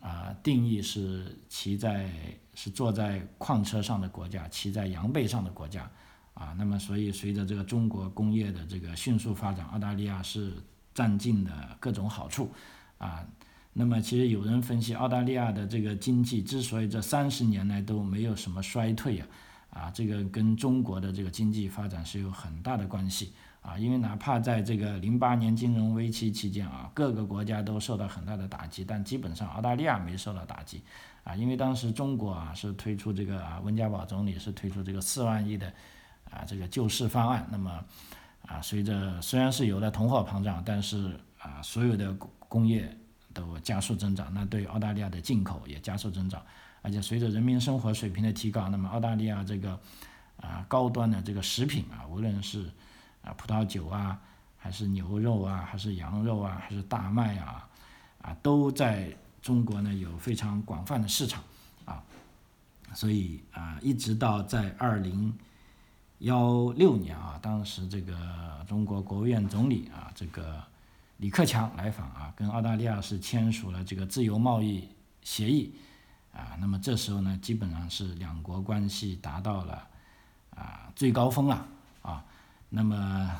[0.00, 2.08] 啊定义是骑在
[2.54, 5.90] 是坐在矿车上的国家，骑在羊背上的国家
[6.34, 6.54] 啊。
[6.56, 10.54] 那么所以随着这个中国工业的这个迅速发展，澳大利亚是
[10.94, 12.52] 占尽的各种好处
[12.98, 13.26] 啊。
[13.72, 19.26] 那么其实有人分析，澳大利亚的这个经济之所以这三十年来都没有什么衰退啊。
[19.70, 30.82] 啊，这个跟中国的这个经济发展是有很大的关系啊，因为哪怕在这个零八年金融危机期间啊，各个国家都受到很大的打击，但基本上澳大利亚没受到打击
[31.22, 35.72] 啊，因为当时中国啊是推出这个啊温家宝总理是推出这个四万亿的
[36.28, 37.84] 啊这个救市方案，那么
[38.50, 42.12] 啊随着虽然是有了通货膨胀，但是啊所有的
[42.48, 42.94] 工业
[43.32, 46.42] 都加速增长，那对澳大利亚的进口也加速增长。
[46.82, 49.78] 而且随着人民生活水平的提高，那么澳大利亚这个
[50.38, 52.64] 啊高端的这个食品啊，无论是
[53.22, 54.18] 啊葡萄酒啊，
[54.56, 57.68] 还是牛肉啊，还是羊肉啊，还是大麦啊，
[58.22, 61.44] 啊都在中国呢有非常广泛的市场
[61.84, 62.02] 啊，
[62.94, 65.32] 所以啊一直到在二零
[66.20, 68.14] 幺六年啊，当时这个
[68.68, 70.62] 中国国务院总理啊这个
[71.16, 74.88] 李克强来访啊，跟澳大利亚是签署了这个自由贸易
[75.22, 75.74] 协议。
[76.32, 79.86] 啊，那么这时候呢，基本上是两国关系达到了
[80.54, 81.66] 啊最高峰了
[82.02, 82.22] 啊。
[82.68, 83.30] 那么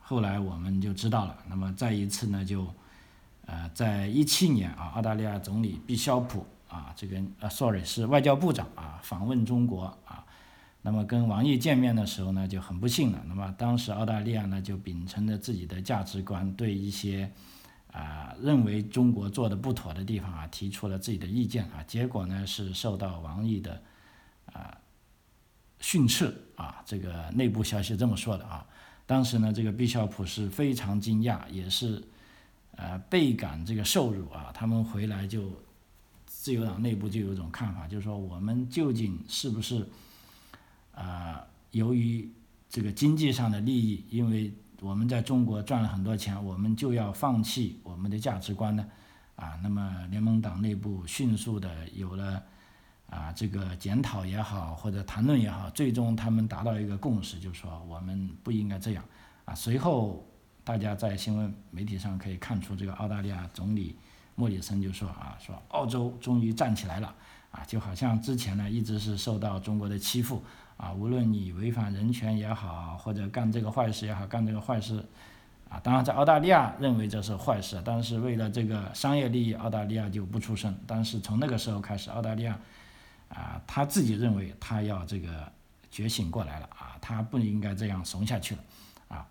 [0.00, 2.66] 后来我们就知道了，那么再一次呢，就
[3.46, 10.23] 呃，在一七年啊，澳大利亚总理毕肖普啊，这个呃，sorry 是外交部长啊，访问中国啊。
[10.84, 13.20] 那么跟王毅见面的时候呢，就很不幸了。
[13.26, 17.28] 那么当时澳大利亚呢，就秉承着自己的价值观，对一些。
[17.96, 23.80] 啊，认为中国做的不妥的地方啊，提出了自己的意见啊，结果呢是受到王毅的
[24.46, 24.76] 啊
[25.78, 28.66] 训斥啊，这个内部消息这么说的啊。
[29.06, 32.02] 当时呢，这个毕肖普是非常惊讶，也是
[32.74, 34.50] 呃倍感这个受辱啊。
[34.52, 35.52] 他们回来就
[36.26, 39.88] 自由党内部就有一种看法，就是说我们究竟是不是
[40.94, 42.30] 啊由于
[42.68, 44.52] 这个经济上的利益，因为。
[44.80, 48.84] 我们在中国赚了很多钱，我们就要放弃我们的价值观呢？
[49.34, 52.42] 啊，那么联盟党内部迅速的有了
[53.08, 59.02] 啊这个检讨也好，或者谈论也好，最终他们达到一个共识，就是说我们不应该这样。
[59.46, 60.22] 啊，随后
[60.62, 63.96] 大家在新闻媒体上可以看出，这个澳大利亚总理
[64.34, 67.14] 莫里森就说啊，说澳洲终于站起来了，
[67.52, 70.42] 啊，就好像之前呢一直是受到中国的欺负。
[70.76, 75.04] 啊，无论你违反人权也好，或者干这个坏事也好，干这个坏事，
[75.68, 80.76] 啊，当然在澳大利亚认为这是坏事，但是为了这个商业利益，澳大利亚就不出声。
[80.86, 82.58] 但是从那个时候开始，澳大利亚，
[83.28, 85.50] 啊，他自己认为他要这个
[85.90, 88.64] 觉醒过来了，啊，他不应该这样怂下去了，
[89.08, 89.26] 啊，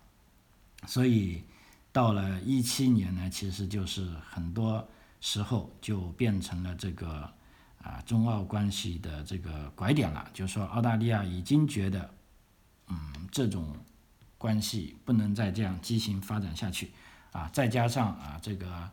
[0.86, 1.44] 所以
[1.92, 4.82] 到了一七年呢，其实就是很多
[5.20, 7.30] 时候就变成了这个。
[7.84, 12.10] 啊，中澳关系的这个拐点了，就是说澳大利亚已经觉得，
[12.88, 12.96] 嗯，
[13.30, 13.76] 这种
[14.38, 16.90] 关系不能再这样畸形发展下去，
[17.32, 18.88] 啊，再加上啊，这个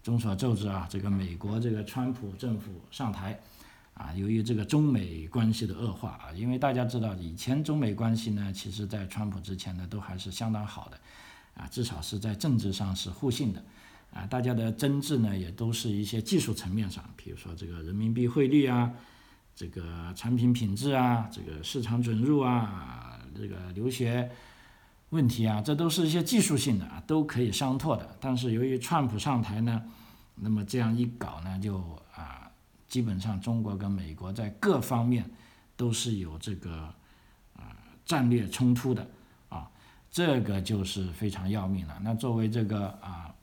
[0.00, 3.36] 众所周知啊，这个美国这个川普政府上台，
[3.94, 11.00] 啊，由于这个中美关系的恶化啊，因为大家知道以前中美关系呢，其实在川普之前呢都还是相当好的，
[11.54, 13.60] 啊，至少是在政治上是互信的。
[14.16, 18.90] 啊，大家的争执呢，也都是一些技术层面上，比如说这个人民币汇率啊，
[19.54, 24.30] 这个产品品质啊，这个市场准入啊，这个留学
[25.10, 28.16] 问题啊，这都是一些技术性的啊，都可以商拓的。
[28.18, 29.82] 但是由于川普上台呢，
[30.36, 31.78] 那么这样一搞呢，就
[32.14, 32.50] 啊，
[32.88, 35.30] 基本上中国跟美国在各方面
[35.76, 36.94] 都是有这个
[37.54, 39.06] 啊战略冲突的
[39.50, 39.70] 啊。
[40.10, 42.00] 这个就是非常要命了。
[42.02, 43.34] 那作为这个啊，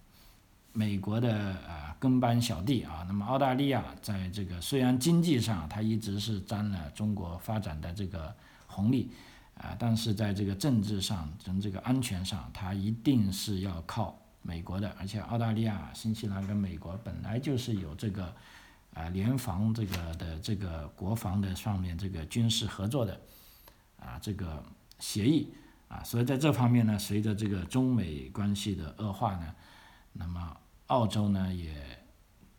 [0.74, 8.34] 美国的啊跟班小弟啊，那么澳大利亚在这个虽然经济上它一直是沾了中国发展的这个
[8.68, 9.12] 红利
[9.56, 14.94] 啊，但是在这个政治上跟这个安全上，它一定是要靠美国的。
[15.00, 18.34] 而且澳大利亚、新西兰跟美国本来就是有这个
[18.94, 23.20] 啊联防这个的这个国防的上面这个军事合作的
[24.00, 24.64] 啊这个
[25.00, 25.54] 协议。
[25.88, 29.54] 啊，所以在这方面呢，随着这个中美关系的恶化呢，
[30.14, 30.58] 那么
[30.94, 31.74] 澳洲呢也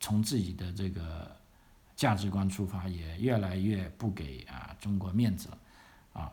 [0.01, 1.33] 从自己的这个
[1.95, 5.57] 价值观出发，也越来越不给啊中国面子了，
[6.11, 6.31] 啊，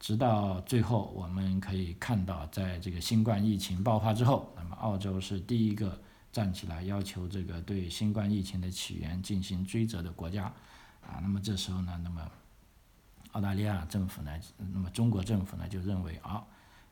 [0.00, 5.96] 直到最后我们可以看到，在这个新冠疫情爆发之后，那么澳洲是第一个
[6.32, 10.46] 站起来要求这个对新冠疫情的起源进行追责的国家，
[11.00, 12.20] 啊，那么这时候呢，那么。
[13.32, 16.42] 澳大利亚政府呢，那么中国政府呢就认为啊，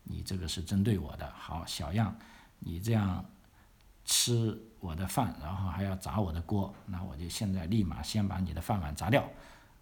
[0.02, 2.14] 你这个是针对我的，好小样，
[2.58, 3.24] 你这样
[4.04, 9.24] 吃我的饭，然后还要砸我的锅，那我就现在立马先把你的饭碗砸掉，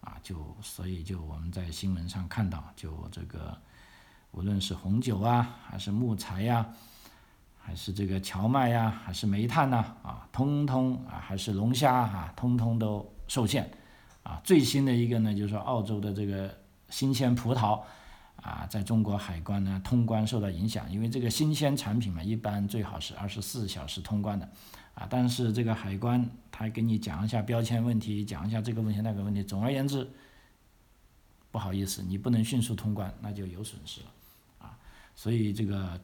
[0.01, 3.57] 啊，就所以就我们在新闻上看到，就这个
[4.31, 6.66] 无论是红酒啊，还是木材呀，
[7.59, 13.70] 还是这个荞麦呀，还是煤炭呐，啊，通通啊，还是龙虾啊，通通都受限。
[14.23, 16.57] 啊，最新的一个呢，就是说澳洲的这个
[16.91, 17.81] 新鲜葡萄，
[18.43, 24.47] 啊，在中国海关呢通关受到影响，因为这个新鲜产品嘛，一般最好是二十四小时通关的，
[24.95, 30.07] 啊，但是这个海关他给你讲一下标签问题，讲一下这个问题那个问题，总而言之，
[31.51, 34.07] 不好意思，你不能迅速通关，那就有损失了，
[34.59, 34.78] 啊，
[35.14, 35.99] 所以这个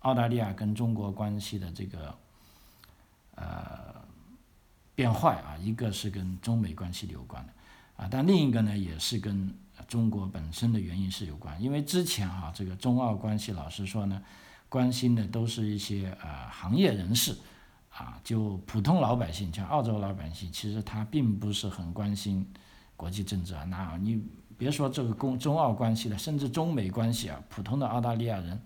[0.00, 2.14] 澳大利亚跟中国关系的这个，
[3.34, 4.02] 呃。
[4.94, 7.52] 变坏啊，一个是跟中美关系有关的，
[7.96, 9.50] 啊，但另一个呢也是跟
[9.92, 14.22] 中国本身的原因是有关，因为之前哈这个中澳关系，老实说呢，
[14.70, 17.36] 关心的都是一些呃行业人士，
[17.90, 22.42] 啊，就普通老百姓，像澳洲老百姓，其实他并不是很关心
[22.96, 24.24] 国际政治啊，那你
[24.56, 28.58] 别说这个中中澳关系了，甚至中美关系啊，普通的澳大利亚人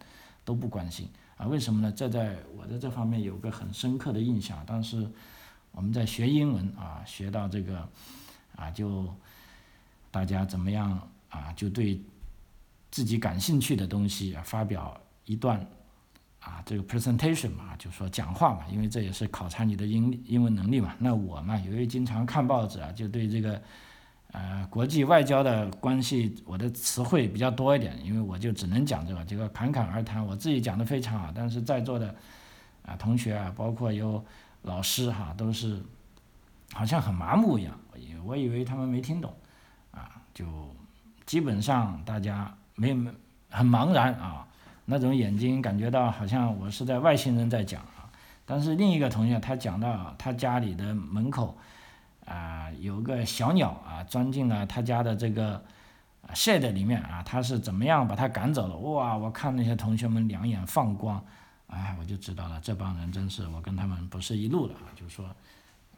[0.44, 1.90] 都不关心啊，为什么呢？
[1.90, 5.10] 这在我在这方面有个很深刻的印象，但是。
[5.72, 7.86] 我们在学英文啊，学到这个
[8.56, 9.04] 啊，就
[10.10, 12.00] 大家怎么样啊，就对
[12.90, 15.58] 自己感兴趣的东西啊，发表一段
[16.40, 20.94] 啊，这个 presentation 嘛，就说讲话嘛，因为这也是考察你的英英文能力嘛。
[20.98, 23.62] 那我嘛，由于经常看报纸啊，就对这个
[24.32, 32.14] 呃国际外交的关系，我的词汇比较多一点，因为我就只能讲这个，这个侃侃而谈，我自己讲的非常好，但是在座的
[32.84, 34.24] 啊同学啊，包括有。
[34.62, 35.80] 老师哈都是
[36.72, 37.78] 好像很麻木一样，
[38.24, 39.32] 我以为他们没听懂，
[39.92, 40.44] 啊，就
[41.26, 43.10] 基本上大家没没
[43.50, 44.46] 很茫然啊，
[44.84, 48.08] 那种眼睛感觉到好像我是在外星人在讲啊。
[48.44, 51.58] 但是另一个同学他讲到他家里的门口
[52.24, 55.62] 啊有个小鸟啊钻进了他家的这个
[56.32, 58.76] shed 里面啊，他是怎么样把它赶走了？
[58.76, 61.22] 哇，我看那些同学们两眼放光。
[61.68, 64.90] 哎，我就知道了，这帮人真是我跟他们不是一路的啊！
[64.94, 65.26] 就是说，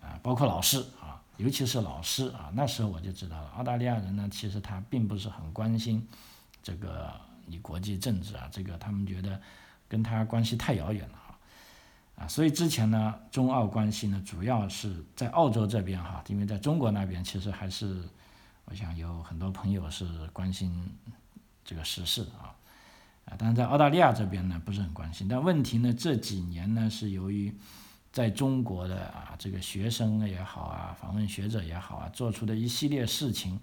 [0.00, 1.07] 啊，包括老师啊，
[1.38, 6.06] 尤其是老师啊，那时候我就知道了，澳大利亚人呢，其实他并不是很关心
[6.62, 7.12] 这个
[7.46, 9.40] 你国际政治啊，这个他们觉得
[9.88, 11.38] 跟他关系太遥远了啊，
[12.16, 18.02] 啊，所以之前呢，中澳关系呢，主要是在澳洲这边哈，因为在中国那边其实还是，
[18.64, 20.70] 我想有很多朋友是关心
[21.64, 22.52] 这个时事啊。
[23.26, 25.28] 啊，但是在澳大利亚这边呢，不是很关心。
[25.28, 27.54] 但问题呢，这几年呢，是由于
[28.18, 33.60] 在中国的啊，这个学生也好啊，访问学者也好啊，做出的一系列事情，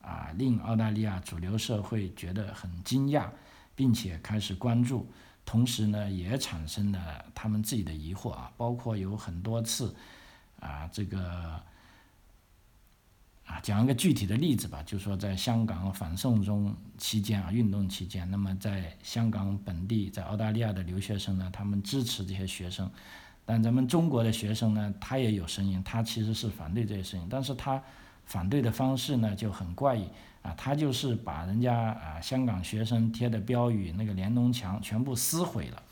[0.00, 3.28] 啊，令澳大利亚主流社会觉得很惊讶，
[3.74, 5.10] 并且开始关注，
[5.44, 9.92] 同时呢，也产生了他们自己的疑惑啊，包括有很多次
[10.60, 11.60] 啊，这个。
[13.44, 22.88] 啊，讲一个具体的例子吧，就说在香港反送中期间啊，运动期间，那么在香港本地，在澳大利亚的留学生呢，他们支持这些学生，
[23.50, 27.82] 但咱们中国的学生呢，他也有声音，他其实是反对这些声音，但是他
[28.24, 30.08] 反对的方式呢就很怪异
[30.42, 35.82] 啊，他就是把人家啊香港学生贴的标语那个联农墙全部撕毁了，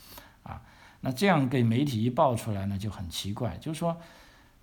[0.45, 0.63] 啊，
[1.01, 3.97] 那这样给媒体一爆出来呢，就很奇怪，就是说。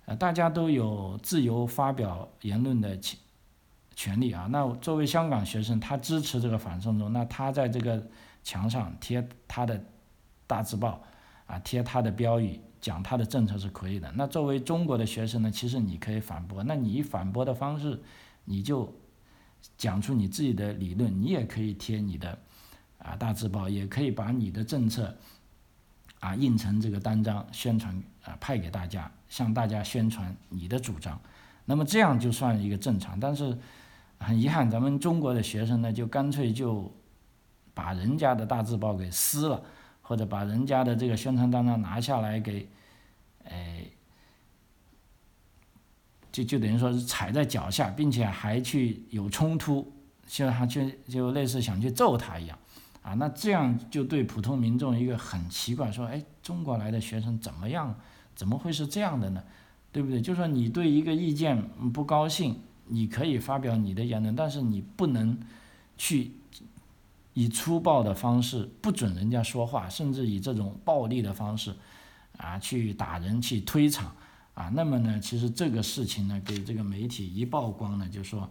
[0.08, 3.18] 呃，大家都有自由发表言论的权
[3.96, 4.46] 权利啊。
[4.52, 8.06] 那作为香港学生，他支持这个反送中，那他在这个
[8.44, 9.84] 墙上贴他的
[10.46, 11.02] 大字报，
[11.46, 14.12] 啊，贴他的标语，讲他的政策是可以的。
[14.16, 16.62] 那作为中国的学生呢，其实你可以反驳。
[16.64, 18.00] 那你反驳的方式，
[18.44, 18.92] 你就
[19.76, 22.38] 讲出你自己的理论，你也可以贴你的
[22.98, 25.16] 啊大字报，也可以把你的政策
[26.20, 31.20] 啊印成这个单张宣传啊派给大家，向大家宣传你的主张。
[31.64, 33.18] 那么这样就算一个正常。
[33.18, 33.58] 但是
[34.18, 36.92] 很遗憾，咱们中国的学生呢，就干脆就
[37.74, 39.62] 把人家的大字报给撕了，
[40.06, 42.68] 或者把人家的这个宣传单呢拿下来给，
[43.44, 43.84] 哎。
[46.32, 49.90] 就就等于说是踩在脚下，并且还去有冲突，
[50.26, 52.58] 就他去就类似想去揍他一样，
[53.00, 57.98] 啊，那这样就对普通民众一个很奇怪，说，哎，中国来的学生怎么样？
[58.34, 59.42] 怎么会是这样的呢？
[59.90, 60.20] 对不对？
[60.20, 65.40] 就说你对一个意见不高兴，你可以发表你的言论，但是你不能
[65.96, 66.32] 去
[67.36, 71.76] 以粗暴的方式不准人家说话，甚至以这种暴力的方式
[72.38, 74.06] 啊去打人、去推搡。
[74.54, 78.48] 啊，那么呢，其实这个事情呢，给这个媒体一曝光呢，就说，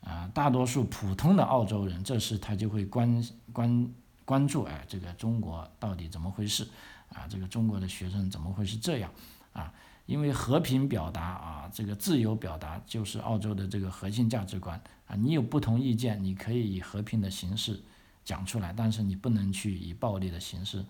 [0.00, 3.88] 啊，大多数普通的澳洲人，这时他就会关关
[4.24, 6.66] 关注，哎，这个中国到底怎么回事？
[7.10, 9.08] 啊，这个中国的学生怎么会是这样？
[9.52, 9.72] 啊，
[10.06, 17.80] 因为和平表达啊，这个自由表达就是澳洲的这个核心价值观啊，你有不同意见，你可以以和平的形式
[18.26, 20.84] 讲出来，但是你不能去以暴力的形式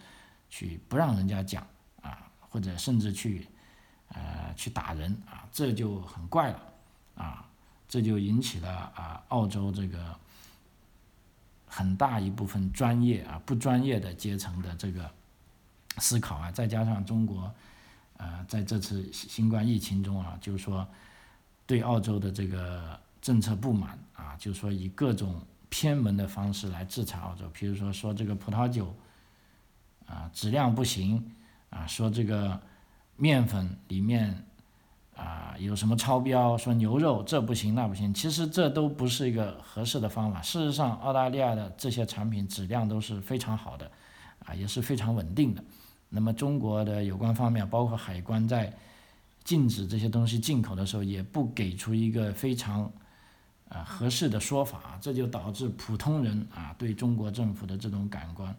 [0.51, 1.65] 去不让人家讲
[2.03, 3.47] 啊，或者甚至去。
[4.11, 6.63] 呃，去打人啊，这就很怪了
[7.17, 7.45] 啊，
[7.89, 10.17] 这就引起了啊澳洲这个
[11.67, 15.11] 很大一部分专业啊不专业的阶层的这个
[15.99, 17.53] 思考啊，再加上中国
[18.19, 20.87] 呃在这次新冠疫情中啊，就是说
[21.67, 28.95] 对澳洲的这个政策不满啊，就是说以各种偏门的方式来制裁澳洲，比如说说这个葡萄酒
[30.07, 31.33] 啊质量不行
[31.71, 32.61] 啊，说这个。
[33.19, 34.45] 面粉里面
[35.17, 36.55] 啊有什么超标？
[36.59, 40.43] 说牛肉这不行那不行，其实这都不是一个合适的方法。
[40.43, 43.91] 事实上，澳大利亚的这些产品质量都是非常好的，
[44.45, 45.65] 啊也是非常稳定的。
[46.11, 48.71] 那么中国的有关方面，包括海关在
[49.43, 52.93] 禁止这些东西进口的时候，也不给出一个非常
[53.69, 58.55] 啊合适的说法，这就导致普通人啊对中国政府的这种感官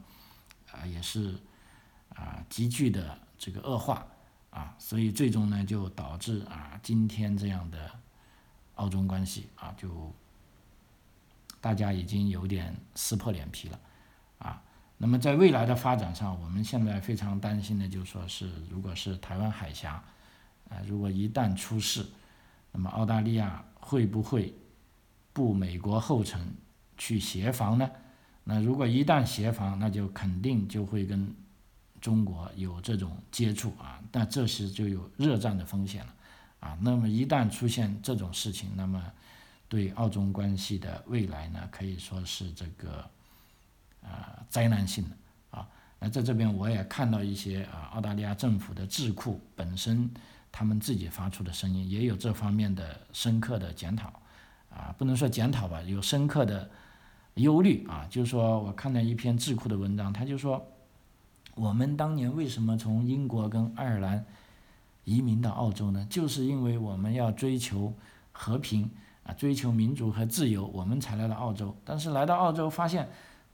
[0.72, 1.36] 啊也是
[2.16, 4.06] 啊急剧的这个恶化。
[4.50, 7.92] 啊，所以最终呢，就导致啊，今天这样的
[8.76, 10.12] 澳中关系啊，就
[11.62, 13.80] 大家已经有点撕破脸皮了
[14.40, 14.60] 啊。
[14.98, 20.04] 那么在未来的发展上，我们现在非常担心的，就说是如果是台湾海峡
[20.70, 22.04] 啊，如果一旦出事，
[22.72, 24.56] 那么澳大利亚会不会
[25.38, 26.42] 步美国后尘
[26.98, 27.90] 去协防呢？
[28.44, 31.36] 那如果一旦协防，那就肯定就会跟。
[32.00, 36.14] 中国有这种接触啊，那这时就有热战的风险了
[36.60, 36.78] 啊。
[36.80, 39.04] 那么一旦出现这种事情，那么
[39.68, 43.10] 对澳中关系的未来呢，可以说是这个
[44.04, 45.18] 呃灾难性的
[45.58, 45.68] 啊。
[46.00, 50.08] 那在这边我也看到一些啊澳大利亚政府的智库本身
[50.52, 54.22] 他们自己发出的声音，也有这方面的深刻的检讨
[54.78, 56.70] 啊，不能说检讨吧，有深刻的
[57.34, 58.06] 忧虑啊。
[58.10, 60.64] 就是说我看到一篇智库的文章，他就说。
[61.60, 64.24] 我们当年为什么从英国跟爱尔兰
[65.06, 66.06] 移民到澳洲呢？
[66.08, 67.92] 就是因为我们要追求
[68.32, 68.88] 和平
[69.24, 71.76] 啊，追求民主和自由，我们才来到澳洲。
[71.84, 73.10] 但是来到澳洲，发现，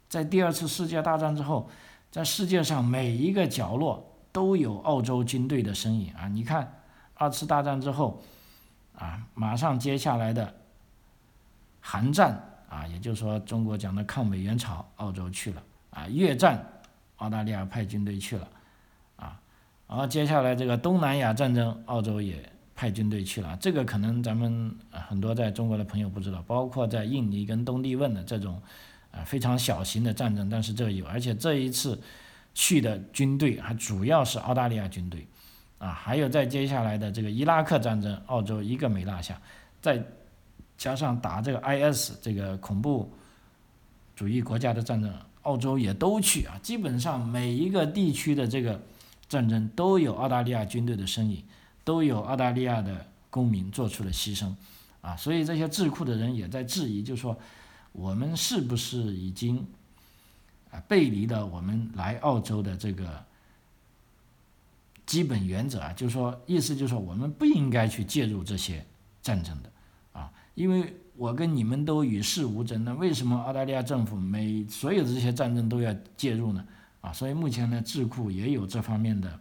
[0.09, 1.69] 在第二次世界大战之后，
[2.11, 6.28] 在世界上每一个角落都有澳洲军队的身影啊！
[6.28, 6.82] 你看，
[7.13, 8.21] 二次大战之后，
[8.95, 10.53] 啊，马上接下来的
[11.86, 16.65] 韩战啊，也就是说中国讲的抗美援朝，澳洲去了啊，越战。
[17.17, 18.45] 澳大利亚派军队去了，
[19.15, 19.39] 啊，
[19.88, 23.55] 然后接下来这个东南亚战争，澳洲也派军队去了。
[23.61, 28.61] 这个可能咱们很多在中国的朋友不知道，包括在印尼跟东帝汶的这种
[29.11, 31.97] 啊非常小型的战争，但是这有，而且这一次
[32.53, 35.25] 去的军队还主要是澳大利亚军队，
[35.77, 39.39] 啊，还有在接下来的这个伊拉克战争，澳洲一个没落下，
[39.79, 40.03] 在
[40.78, 43.11] 加上打这个 IS 这个恐怖
[44.15, 45.13] 主义国家的战争。
[45.43, 48.82] 澳洲也都去啊，基本上每一个地区的这个
[49.28, 51.43] 战争都有澳大利亚军队的身影，
[51.84, 54.55] 都有澳大利亚的公民做出了牺牲，
[55.01, 57.38] 啊，所以这些智库的人也在质疑，就说
[57.91, 59.67] 我们是不是已经
[60.71, 63.21] 啊背离了我们来澳洲的这个
[65.05, 65.91] 基本原则啊？
[65.91, 68.86] 就是说，意思就是说，我们不应该去介入这些
[69.21, 69.69] 战争的，
[70.56, 70.97] 因为。
[71.16, 76.66] 我跟你们都与世无争，那为什么澳大利亚政府每所有的这些战争都要介入呢？
[77.01, 79.39] 啊，所以目前呢，智库也有这方面的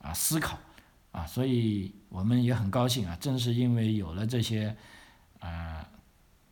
[0.00, 0.56] 啊思考，
[1.10, 4.76] 啊，所以我们也很高兴啊，正是因为有了这些
[5.40, 5.84] 啊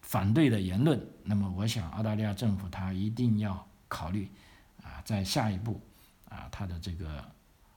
[0.02, 4.28] 反对的言论，那么我想澳大利亚政府他一定要考虑
[4.82, 5.80] 啊，在下一步
[6.28, 7.24] 啊，他的这个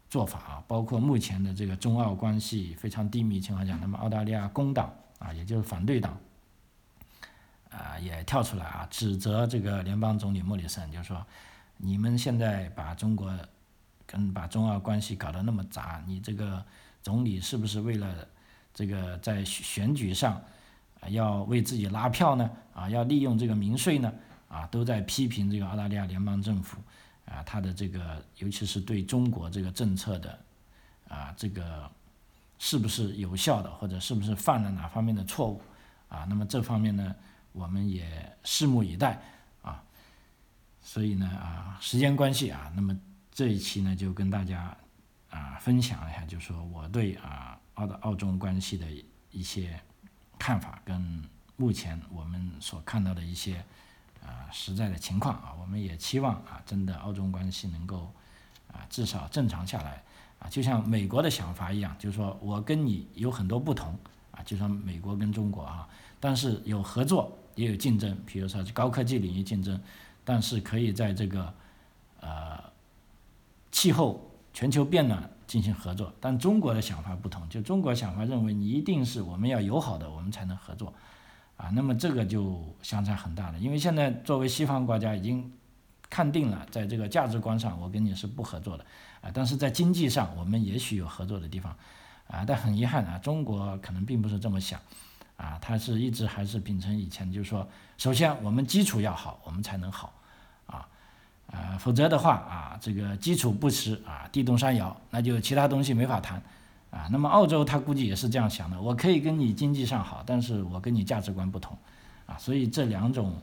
[0.10, 4.92] 做法啊，包括目前的这个中澳关系非常低迷情况下，那么澳大利亚工党
[5.24, 6.18] 啊，也就是反对党
[7.72, 11.26] 啊，也跳出来啊，指责这个联邦总理莫里森，就是说，
[11.78, 13.34] 你们现在把中国
[14.06, 16.64] 跟把中澳关系搞得那么杂，你这个
[17.02, 18.28] 总理是不是为了
[18.74, 20.42] 这个在选举上？
[21.00, 24.14] 啊要为自己拉票呢，啊，要利用这个民税呢，
[24.48, 26.78] 啊，都在批评这个澳大利亚联邦政府，
[27.26, 30.40] 啊，他的这个尤其是对中国这个政策的，
[31.10, 31.92] 啊，这个
[32.60, 35.62] 是不是有效的，或者是不是犯了哪方面的错误，
[36.10, 37.16] 啊，那么这方面呢，
[37.52, 39.22] 我们也拭目以待，
[39.62, 39.84] 啊，
[40.82, 42.98] 所以呢，啊，时间关系啊，那么
[43.32, 44.76] 这一期呢，就跟大家
[45.30, 48.86] 啊分享一下，就是说我对啊澳的澳中关系的
[49.32, 49.80] 一些。
[50.40, 51.24] 看法跟
[51.56, 53.64] 目前我们所看到的一些
[54.22, 58.14] 啊实在的情况啊，我们也期望啊，真的澳中关系能够
[58.68, 60.04] 啊至少正常下来
[60.44, 63.98] 啊，就像美国的想法一样，就是说我跟你有很多不同
[64.32, 65.88] 啊，就像美国跟中国啊，
[66.20, 69.80] 但是有合作也有竞争，比如说高科技领域竞争，
[70.26, 71.54] 但是可以在这个
[72.20, 72.62] 呃
[73.72, 75.30] 气候全球变暖。
[75.46, 80.92] 进行合作，但中国的想法不同，就中国想法认为你一定是我们要友好的，我们才能合作，
[81.58, 85.52] 啊，那么这个就相差很大了，因为现在作为西方国家已经
[86.10, 88.86] 看定了，在这个价值观上我跟你是不合作的，
[89.22, 91.76] 啊，但是在经济上我们也许有合作的地方，
[92.28, 94.80] 啊，但很遗憾啊，中国可能并不是这么想，
[95.38, 100.14] 啊，他是一直还是秉承以前，就是说，首先我们基础要好，我们才能好。
[100.66, 100.88] 啊
[101.52, 106.42] 啊，否则的话啊，这个基础不实啊，地动山摇，那就其他东西没法谈
[106.90, 107.08] 啊。
[107.12, 111.78] 那么澳洲他估计也是这样想的，我可以跟你经济上好，但是我跟你价值观不同
[112.26, 113.36] 啊，所以这两种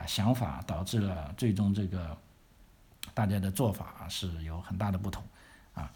[0.00, 2.16] 啊想法导致了最终这个
[3.12, 5.22] 大家的做法是有很大的不同
[5.74, 5.92] 啊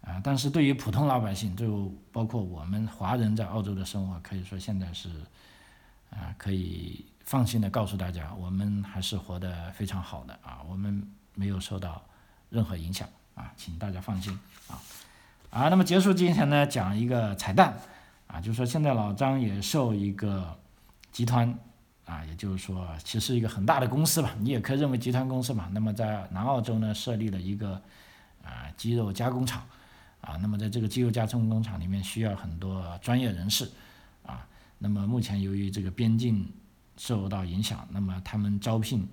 [0.00, 0.20] 啊。
[0.22, 5.10] 但是对于普通老百姓，就包括我们华人在澳洲的生活，可以说现在是
[6.10, 7.04] 啊可以。
[7.28, 12.02] 放心的告诉大家，我们还是活得非常好的啊，我们没有受到
[12.48, 14.32] 任何影响啊，请大家放心
[14.66, 14.80] 啊
[15.50, 15.68] 啊。
[15.68, 17.76] 那么结束今天呢，讲一个彩蛋
[18.28, 20.58] 啊，就是说现在老张也受一个
[21.12, 21.54] 集团
[22.08, 25.68] 啊，也就是说其实一个很大的公司吧，你也可以认为集团公司嘛。
[25.72, 27.80] 那么在南澳洲呢设立了一个
[28.42, 29.62] 啊鸡肉加工厂
[30.22, 33.70] 啊，那么在这个鸡肉加工工厂里面需要很多专业人士
[34.24, 34.46] 啊，
[34.78, 36.50] 那么目前由于这个边境。
[37.00, 39.06] 受到影响，那么他们招聘，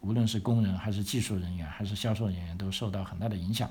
[0.00, 3.70] 无论是工人还是技术人员还是销售人员，都受到很大的影响，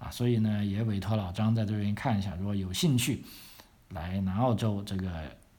[0.00, 3.24] 啊，所以呢，也委托老张在这边看一下，如果有兴趣
[3.90, 5.08] 来南澳洲这个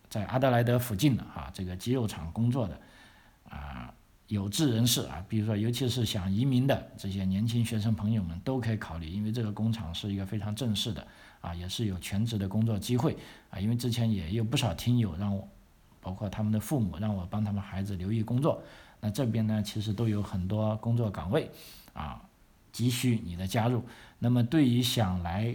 [0.09, 2.79] 在阿德莱德附近的啊这个鸡肉厂工作的
[3.49, 3.93] 啊
[4.27, 11.07] 有志人士啊，比如说尤其是想移民的这些年轻学生朋友们都可以考虑，因为这个工厂是一个非常正式的
[11.41, 13.15] 啊，也是有全职的工作机会
[13.49, 15.47] 啊，因为之前也有不少听友让我。
[15.99, 18.63] 包括他们的父母让我帮他们孩子留意工作，
[19.01, 21.51] 那这边呢其实都有很多工作岗位，
[21.91, 22.21] 啊，
[22.71, 23.83] 急需你的加入。
[24.17, 25.53] 那么对于想来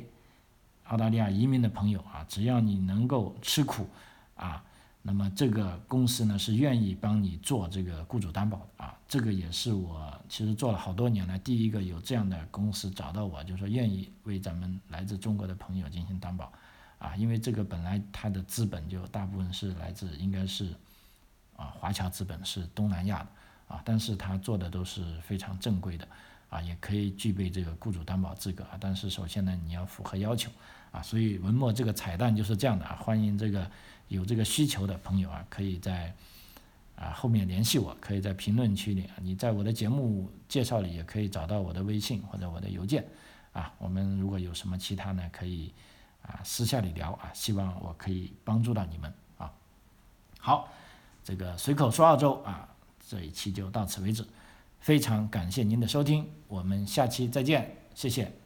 [0.88, 3.88] 澳大利亚移民的朋友啊，只要你能够吃苦，
[4.34, 4.64] 啊，
[5.02, 8.98] 那么这个公司呢是愿意帮你做这个雇主担保的啊。
[9.06, 16.52] 这个也是我其实做了好多年了，第一个有这样的公司找到我，就说愿意为咱们来自中国的朋友进行担保。
[16.98, 20.72] 啊，因为这个本来它的资本就大部分是来自应该是，
[21.56, 23.28] 啊华侨资本是东南亚的
[23.74, 26.06] 啊，但是他做的都是非常正规的
[26.48, 30.48] 啊，也可以具备这个雇主担保资格啊，但是首先呢你要符合要求
[30.92, 33.68] 啊，所以文末这个彩蛋就是这样的啊，欢迎这个
[34.06, 36.14] 有这个需求的朋友啊，可以在
[36.94, 43.04] 啊后面联系我，可以在评论区里，你在我的节目介绍里也可以找到我的微信或者我的邮件
[43.52, 45.72] 啊，我们如果有什么其他呢可以。
[46.24, 49.52] 啊，私下里聊啊，希望我可以帮助到你们啊。
[50.38, 50.68] 好，
[51.24, 52.68] 这个随口说澳洲啊，
[53.08, 54.24] 这一期就到此为止，
[54.78, 58.41] 非常感谢您的收听，我们下期再见，谢谢。